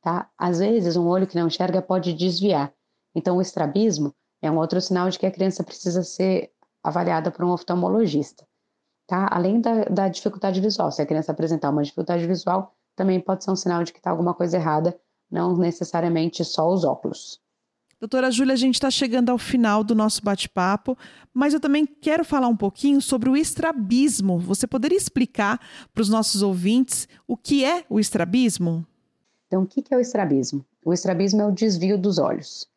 Tá? 0.00 0.30
Às 0.38 0.58
vezes, 0.58 0.96
um 0.96 1.06
olho 1.06 1.26
que 1.26 1.36
não 1.38 1.48
enxerga 1.48 1.82
pode 1.82 2.14
desviar. 2.14 2.72
Então, 3.14 3.36
o 3.36 3.42
estrabismo 3.42 4.14
é 4.40 4.50
um 4.50 4.56
outro 4.56 4.80
sinal 4.80 5.10
de 5.10 5.18
que 5.18 5.26
a 5.26 5.30
criança 5.30 5.62
precisa 5.62 6.02
ser 6.02 6.50
avaliada 6.82 7.30
por 7.30 7.44
um 7.44 7.50
oftalmologista. 7.50 8.46
Tá? 9.06 9.28
Além 9.30 9.60
da, 9.60 9.84
da 9.84 10.08
dificuldade 10.08 10.62
visual, 10.62 10.90
se 10.90 11.02
a 11.02 11.06
criança 11.06 11.30
apresentar 11.30 11.68
uma 11.68 11.82
dificuldade 11.82 12.26
visual, 12.26 12.74
também 12.96 13.20
pode 13.20 13.44
ser 13.44 13.50
um 13.50 13.56
sinal 13.56 13.84
de 13.84 13.92
que 13.92 13.98
está 13.98 14.10
alguma 14.10 14.32
coisa 14.32 14.56
errada, 14.56 14.98
não 15.30 15.54
necessariamente 15.58 16.42
só 16.42 16.72
os 16.72 16.84
óculos. 16.84 17.44
Doutora 17.98 18.30
Júlia, 18.30 18.52
a 18.52 18.56
gente 18.56 18.74
está 18.74 18.90
chegando 18.90 19.30
ao 19.30 19.38
final 19.38 19.82
do 19.82 19.94
nosso 19.94 20.22
bate-papo, 20.22 20.98
mas 21.32 21.54
eu 21.54 21.60
também 21.60 21.86
quero 21.86 22.26
falar 22.26 22.46
um 22.46 22.56
pouquinho 22.56 23.00
sobre 23.00 23.30
o 23.30 23.34
estrabismo. 23.34 24.38
Você 24.38 24.66
poderia 24.66 24.98
explicar 24.98 25.58
para 25.94 26.02
os 26.02 26.10
nossos 26.10 26.42
ouvintes 26.42 27.08
o 27.26 27.38
que 27.38 27.64
é 27.64 27.86
o 27.88 27.98
estrabismo? 27.98 28.86
Então, 29.46 29.62
o 29.62 29.66
que 29.66 29.82
é 29.90 29.96
o 29.96 30.00
estrabismo? 30.00 30.62
O 30.84 30.92
estrabismo 30.92 31.40
é 31.40 31.46
o 31.46 31.50
desvio 31.50 31.96
dos 31.96 32.18
olhos. 32.18 32.68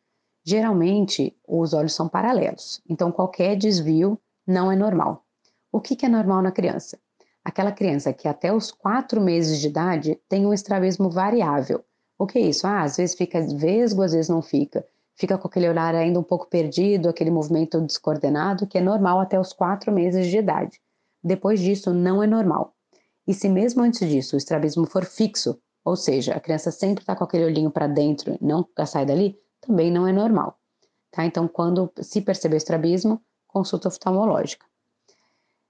Geralmente, 0.42 1.36
os 1.46 1.74
olhos 1.74 1.92
são 1.92 2.08
paralelos, 2.08 2.80
então 2.88 3.12
qualquer 3.12 3.56
desvio 3.56 4.18
não 4.46 4.72
é 4.72 4.76
normal. 4.76 5.26
O 5.70 5.82
que 5.82 6.06
é 6.06 6.08
normal 6.08 6.40
na 6.40 6.50
criança? 6.50 6.98
Aquela 7.44 7.72
criança 7.72 8.10
que 8.14 8.26
até 8.26 8.54
os 8.54 8.72
quatro 8.72 9.20
meses 9.20 9.60
de 9.60 9.66
idade 9.66 10.18
tem 10.30 10.46
um 10.46 10.54
estrabismo 10.54 11.10
variável. 11.10 11.84
O 12.18 12.26
que 12.26 12.38
é 12.38 12.42
isso? 12.42 12.66
Ah, 12.66 12.84
às 12.84 12.96
vezes 12.96 13.14
fica 13.14 13.38
vesgo, 13.54 14.00
às 14.00 14.12
vezes 14.12 14.30
não 14.30 14.40
fica 14.40 14.82
fica 15.20 15.36
com 15.36 15.46
aquele 15.46 15.68
olhar 15.68 15.94
ainda 15.94 16.18
um 16.18 16.22
pouco 16.22 16.48
perdido, 16.48 17.10
aquele 17.10 17.30
movimento 17.30 17.78
descoordenado, 17.82 18.66
que 18.66 18.78
é 18.78 18.80
normal 18.80 19.20
até 19.20 19.38
os 19.38 19.52
quatro 19.52 19.92
meses 19.92 20.26
de 20.26 20.38
idade. 20.38 20.80
Depois 21.22 21.60
disso, 21.60 21.92
não 21.92 22.22
é 22.22 22.26
normal. 22.26 22.74
E 23.28 23.34
se 23.34 23.46
mesmo 23.46 23.82
antes 23.82 24.08
disso 24.08 24.34
o 24.34 24.38
estrabismo 24.38 24.86
for 24.86 25.04
fixo, 25.04 25.60
ou 25.84 25.94
seja, 25.94 26.32
a 26.32 26.40
criança 26.40 26.70
sempre 26.70 27.02
está 27.02 27.14
com 27.14 27.22
aquele 27.22 27.44
olhinho 27.44 27.70
para 27.70 27.86
dentro, 27.86 28.38
não 28.40 28.66
sai 28.86 29.04
dali, 29.04 29.38
também 29.60 29.90
não 29.90 30.08
é 30.08 30.12
normal. 30.12 30.58
Tá? 31.10 31.26
Então, 31.26 31.46
quando 31.46 31.92
se 32.00 32.22
perceber 32.22 32.56
estrabismo, 32.56 33.20
consulta 33.46 33.88
oftalmológica. 33.88 34.64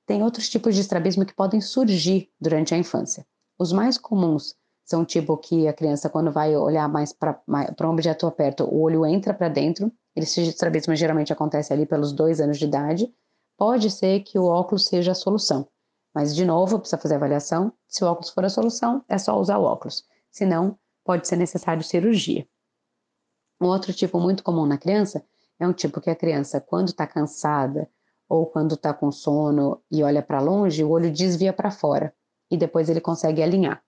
Tem 0.06 0.22
outros 0.22 0.48
tipos 0.48 0.76
de 0.76 0.80
estrabismo 0.80 1.26
que 1.26 1.34
podem 1.34 1.60
surgir 1.60 2.30
durante 2.40 2.72
a 2.72 2.78
infância. 2.78 3.26
Os 3.58 3.72
mais 3.72 3.98
comuns 3.98 4.54
são 4.90 5.04
tipo 5.04 5.36
que 5.36 5.68
a 5.68 5.72
criança, 5.72 6.10
quando 6.10 6.32
vai 6.32 6.56
olhar 6.56 6.88
mais 6.88 7.12
para 7.12 7.40
um 7.46 7.90
objeto 7.92 8.28
perto, 8.32 8.64
o 8.64 8.80
olho 8.80 9.06
entra 9.06 9.32
para 9.32 9.48
dentro. 9.48 9.92
Esse 10.16 10.42
estrabismo 10.42 10.96
geralmente 10.96 11.32
acontece 11.32 11.72
ali 11.72 11.86
pelos 11.86 12.12
dois 12.12 12.40
anos 12.40 12.58
de 12.58 12.64
idade. 12.64 13.14
Pode 13.56 13.88
ser 13.88 14.18
que 14.24 14.36
o 14.36 14.46
óculos 14.46 14.86
seja 14.86 15.12
a 15.12 15.14
solução, 15.14 15.68
mas 16.12 16.34
de 16.34 16.44
novo 16.44 16.80
precisa 16.80 17.00
fazer 17.00 17.14
avaliação. 17.14 17.72
Se 17.86 18.02
o 18.02 18.08
óculos 18.08 18.30
for 18.30 18.44
a 18.44 18.48
solução, 18.48 19.04
é 19.08 19.16
só 19.16 19.38
usar 19.38 19.58
o 19.58 19.62
óculos. 19.62 20.02
Se 20.28 20.44
não, 20.44 20.76
pode 21.04 21.28
ser 21.28 21.36
necessário 21.36 21.84
cirurgia. 21.84 22.44
Um 23.60 23.68
outro 23.68 23.92
tipo 23.92 24.18
muito 24.18 24.42
comum 24.42 24.66
na 24.66 24.76
criança 24.76 25.24
é 25.60 25.68
um 25.68 25.72
tipo 25.72 26.00
que 26.00 26.10
a 26.10 26.16
criança, 26.16 26.60
quando 26.60 26.88
está 26.88 27.06
cansada 27.06 27.88
ou 28.28 28.44
quando 28.44 28.74
está 28.74 28.92
com 28.92 29.12
sono 29.12 29.80
e 29.88 30.02
olha 30.02 30.20
para 30.20 30.40
longe, 30.40 30.82
o 30.82 30.90
olho 30.90 31.12
desvia 31.12 31.52
para 31.52 31.70
fora 31.70 32.12
e 32.50 32.56
depois 32.56 32.88
ele 32.88 33.00
consegue 33.00 33.40
alinhar. 33.40 33.80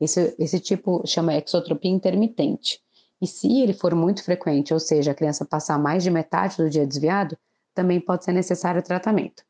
Esse, 0.00 0.34
esse 0.38 0.60
tipo 0.60 1.02
chama 1.06 1.34
exotropia 1.34 1.90
intermitente. 1.90 2.80
E 3.20 3.26
se 3.26 3.62
ele 3.62 3.72
for 3.72 3.94
muito 3.94 4.22
frequente, 4.22 4.74
ou 4.74 4.80
seja, 4.80 5.12
a 5.12 5.14
criança 5.14 5.44
passar 5.44 5.78
mais 5.78 6.02
de 6.02 6.10
metade 6.10 6.56
do 6.56 6.68
dia 6.68 6.86
desviado, 6.86 7.36
também 7.74 8.00
pode 8.00 8.24
ser 8.24 8.32
necessário 8.32 8.82
tratamento. 8.82 9.42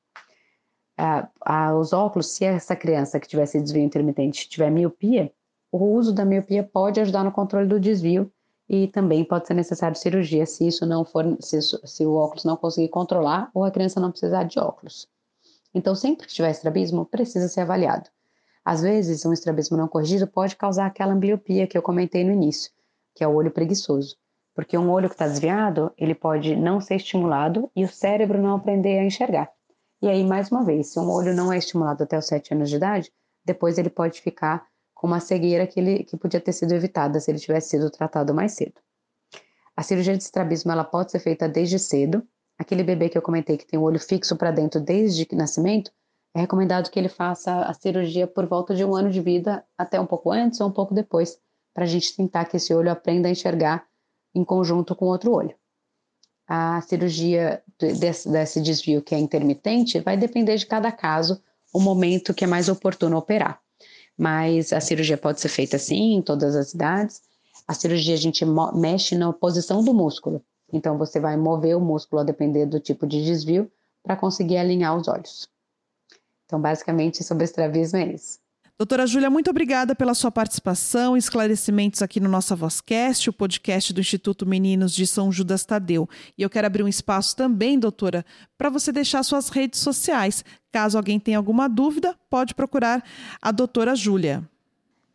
Ah, 0.97 1.29
ah, 1.45 1.75
os 1.75 1.93
óculos, 1.93 2.29
se 2.29 2.45
essa 2.45 2.75
criança 2.75 3.21
que 3.21 3.29
tiver 3.29 3.43
esse 3.43 3.61
desvio 3.61 3.83
intermitente 3.83 4.49
tiver 4.49 4.71
miopia, 4.71 5.33
o 5.71 5.85
uso 5.85 6.13
da 6.13 6.25
miopia 6.25 6.63
pode 6.63 7.01
ajudar 7.01 7.25
no 7.25 7.33
controle 7.33 7.69
do 7.69 7.79
desvio 7.79 8.33
e 8.69 8.89
também 8.89 9.25
pode 9.25 9.47
ser 9.47 9.55
necessário 9.55 9.97
cirurgia 9.97 10.47
se 10.47 10.67
isso 10.67 10.87
não 10.87 11.05
for, 11.05 11.37
se, 11.41 11.61
se 11.61 12.07
o 12.07 12.15
óculos 12.15 12.45
não 12.45 12.57
conseguir 12.57 12.89
controlar 12.89 13.51
ou 13.53 13.65
a 13.65 13.71
criança 13.71 14.01
não 14.01 14.11
precisar 14.11 14.45
de 14.45 14.59
óculos. 14.59 15.09
Então, 15.75 15.95
sempre 15.95 16.27
que 16.27 16.33
tiver 16.33 16.51
estrabismo, 16.51 17.05
precisa 17.05 17.49
ser 17.49 17.61
avaliado. 17.61 18.09
Às 18.67 18.83
vezes, 18.83 19.25
um 19.25 19.33
estrabismo 19.33 19.77
não 19.77 19.87
corrigido 19.87 20.27
pode 20.27 20.57
causar 20.57 20.87
aquela 20.87 21.13
ambliopia 21.13 21.69
que 21.69 21.79
eu 21.79 21.83
comentei 21.83 22.25
no 22.25 22.33
início, 22.33 22.73
que 23.15 23.23
é 23.23 23.29
o 23.29 23.33
olho 23.33 23.53
preguiçoso. 23.53 24.17
Porque 24.57 24.77
um 24.77 24.91
olho 24.91 25.09
que 25.09 25.15
está 25.15 25.29
desviado, 25.29 25.93
ele 25.97 26.17
pode 26.17 26.57
não 26.57 26.81
ser 26.81 26.97
estimulado 26.97 27.71
e 27.77 27.85
o 27.85 27.89
cérebro 27.89 28.43
não 28.43 28.57
aprender 28.57 28.99
a 28.99 29.05
enxergar. 29.05 29.49
E 30.03 30.09
aí, 30.09 30.25
mais 30.25 30.51
uma 30.51 30.65
vez, 30.65 30.89
se 30.89 30.99
um 30.99 31.09
olho 31.09 31.33
não 31.33 31.53
é 31.53 31.59
estimulado 31.59 32.03
até 32.03 32.19
os 32.19 32.27
7 32.27 32.55
anos 32.55 32.69
de 32.69 32.75
idade, 32.75 33.13
depois 33.45 33.79
ele 33.79 33.89
pode 33.89 34.21
ficar 34.21 34.67
com 34.93 35.07
uma 35.07 35.21
cegueira 35.21 35.65
que, 35.65 35.79
ele, 35.79 36.03
que 36.03 36.17
podia 36.17 36.41
ter 36.41 36.53
sido 36.53 36.73
evitada 36.73 37.21
se 37.21 37.31
ele 37.31 37.39
tivesse 37.39 37.69
sido 37.69 37.89
tratado 37.89 38.35
mais 38.35 38.51
cedo. 38.55 38.81
A 39.77 39.83
cirurgia 39.85 40.17
de 40.17 40.25
estrabismo 40.25 40.73
ela 40.73 40.83
pode 40.83 41.13
ser 41.13 41.21
feita 41.21 41.49
desde 41.49 41.79
cedo. 41.79 42.27
Aquele 42.59 42.83
bebê 42.83 43.09
que 43.09 43.17
eu 43.17 43.23
comentei 43.23 43.57
que 43.57 43.67
tem 43.67 43.79
o 43.79 43.85
olho 43.85 44.01
fixo 44.01 44.35
para 44.35 44.51
dentro 44.51 44.81
desde 44.81 45.25
nascimento, 45.37 45.93
é 46.37 46.41
recomendado 46.41 46.91
que 46.91 46.99
ele 46.99 47.09
faça 47.09 47.63
a 47.63 47.73
cirurgia 47.73 48.27
por 48.27 48.45
volta 48.45 48.75
de 48.75 48.85
um 48.85 48.95
ano 48.95 49.11
de 49.11 49.23
vida, 49.23 49.65
até 49.77 49.99
um 49.99 50.05
pouco 50.05 50.31
antes 50.31 50.61
ou 50.61 50.69
um 50.69 50.71
pouco 50.71 50.93
depois, 50.93 51.39
para 51.73 51.85
a 51.85 51.87
gente 51.87 52.15
tentar 52.15 52.45
que 52.45 52.59
esse 52.59 52.75
olho 52.75 52.91
aprenda 52.91 53.27
a 53.27 53.31
enxergar 53.31 53.87
em 54.35 54.45
conjunto 54.45 54.95
com 54.95 55.07
outro 55.07 55.33
olho. 55.33 55.55
A 56.47 56.83
cirurgia 56.83 57.63
desse, 57.79 58.31
desse 58.31 58.61
desvio 58.61 59.01
que 59.01 59.15
é 59.15 59.19
intermitente 59.19 59.99
vai 60.01 60.15
depender 60.15 60.59
de 60.59 60.67
cada 60.67 60.93
caso, 60.93 61.41
o 61.73 61.81
momento 61.81 62.35
que 62.35 62.45
é 62.45 62.47
mais 62.47 62.69
oportuno 62.69 63.17
operar. 63.17 63.59
Mas 64.17 64.75
a 64.75 64.81
cirurgia 64.81 65.17
pode 65.17 65.41
ser 65.41 65.49
feita 65.49 65.79
sim, 65.79 66.17
em 66.17 66.23
todas 66.23 66.55
as 66.55 66.75
idades. 66.75 67.23
A 67.67 67.73
cirurgia 67.73 68.13
a 68.13 68.19
gente 68.19 68.45
mexe 68.75 69.17
na 69.17 69.33
posição 69.33 69.83
do 69.83 69.95
músculo. 69.95 70.45
Então 70.71 70.99
você 70.99 71.19
vai 71.19 71.35
mover 71.39 71.75
o 71.79 71.81
músculo 71.81 72.21
a 72.21 72.25
depender 72.25 72.67
do 72.67 72.79
tipo 72.79 73.07
de 73.07 73.25
desvio 73.25 73.73
para 74.03 74.17
conseguir 74.17 74.59
alinhar 74.59 74.95
os 74.95 75.09
olhos. 75.09 75.56
Então, 76.47 76.61
basicamente, 76.61 77.23
sobre 77.23 77.45
estrabismo 77.45 77.99
é 77.99 78.15
isso. 78.15 78.39
Doutora 78.79 79.07
Júlia, 79.07 79.31
muito 79.31 79.49
obrigada 79.49 79.95
pela 79.95 80.13
sua 80.13 80.31
participação 80.31 81.17
e 81.17 81.19
esclarecimentos 81.19 82.03
aqui 82.03 82.21
no 82.21 82.29
Nossa 82.29 82.55
Vozcast, 82.55 83.31
o 83.31 83.33
podcast 83.33 83.91
do 83.91 84.03
Instituto 84.03 84.45
Meninos 84.45 84.93
de 84.93 85.07
São 85.07 85.33
Judas 85.33 85.65
Tadeu. 85.65 86.07
E 86.37 86.43
eu 86.43 86.51
quero 86.51 86.67
abrir 86.67 86.83
um 86.83 86.89
espaço 86.89 87.35
também, 87.35 87.79
doutora, 87.79 88.23
para 88.59 88.69
você 88.69 88.93
deixar 88.93 89.23
suas 89.23 89.49
redes 89.49 89.81
sociais. 89.81 90.45
Caso 90.71 90.99
alguém 90.99 91.19
tenha 91.19 91.39
alguma 91.39 91.69
dúvida, 91.69 92.15
pode 92.29 92.55
procurar 92.55 93.03
a 93.41 93.51
doutora 93.51 93.97
Júlia. 93.97 94.47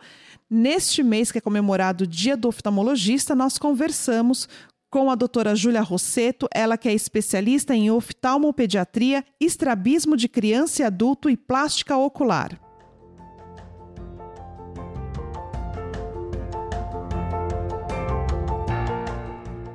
Neste 0.48 1.02
mês 1.02 1.32
que 1.32 1.40
é 1.40 1.42
comemorado 1.42 2.04
o 2.04 2.08
Dia 2.08 2.38
do 2.38 2.48
Oftalmologista, 2.48 3.34
nós 3.34 3.58
conversamos 3.58 4.48
com 4.94 5.10
a 5.10 5.16
doutora 5.16 5.56
Júlia 5.56 5.82
Rosseto, 5.82 6.48
ela 6.54 6.78
que 6.78 6.88
é 6.88 6.94
especialista 6.94 7.74
em 7.74 7.90
oftalmopediatria, 7.90 9.26
estrabismo 9.40 10.16
de 10.16 10.30
criança 10.30 10.84
e 10.84 10.86
adulto 10.86 11.32
e 11.32 11.36
plástica 11.36 11.98
ocular. 11.98 12.62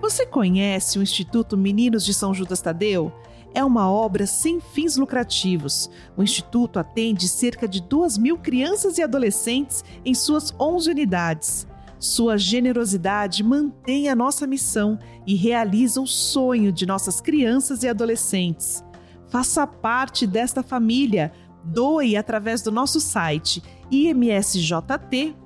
Você 0.01 0.25
conhece 0.25 1.01
o 1.01 1.03
Instituto 1.03 1.57
Meninos 1.57 2.05
de 2.05 2.15
São 2.15 2.33
Judas 2.33 2.63
Tadeu? 2.63 3.13
é 3.55 3.65
uma 3.65 3.91
obra 3.91 4.27
sem 4.27 4.61
fins 4.61 4.97
lucrativos. 4.97 5.91
O 6.17 6.23
Instituto 6.23 6.79
atende 6.79 7.27
cerca 7.27 7.67
de 7.67 7.81
2 7.81 8.19
mil 8.19 8.39
crianças 8.39 8.99
e 8.99 9.03
adolescentes 9.03 9.83
em 10.05 10.15
suas 10.15 10.55
11 10.61 10.91
unidades. 10.91 11.67
Sua 11.99 12.39
generosidade 12.39 13.43
mantém 13.43 14.09
a 14.09 14.15
nossa 14.15 14.47
missão 14.47 14.99
e 15.27 15.35
realiza 15.35 16.01
o 16.01 16.07
sonho 16.07 16.71
de 16.71 16.87
nossas 16.87 17.21
crianças 17.21 17.83
e 17.83 17.89
adolescentes. 17.89 18.85
Faça 19.29 19.67
parte 19.67 20.27
desta 20.27 20.63
família. 20.63 21.33
Doe 21.65 22.17
através 22.17 22.63
do 22.63 22.71
nosso 22.71 23.01
site 23.01 23.63
imsjt.org.br. 23.91 25.39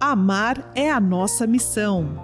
Amar 0.00 0.70
é 0.74 0.90
a 0.90 1.00
nossa 1.00 1.46
missão. 1.46 2.23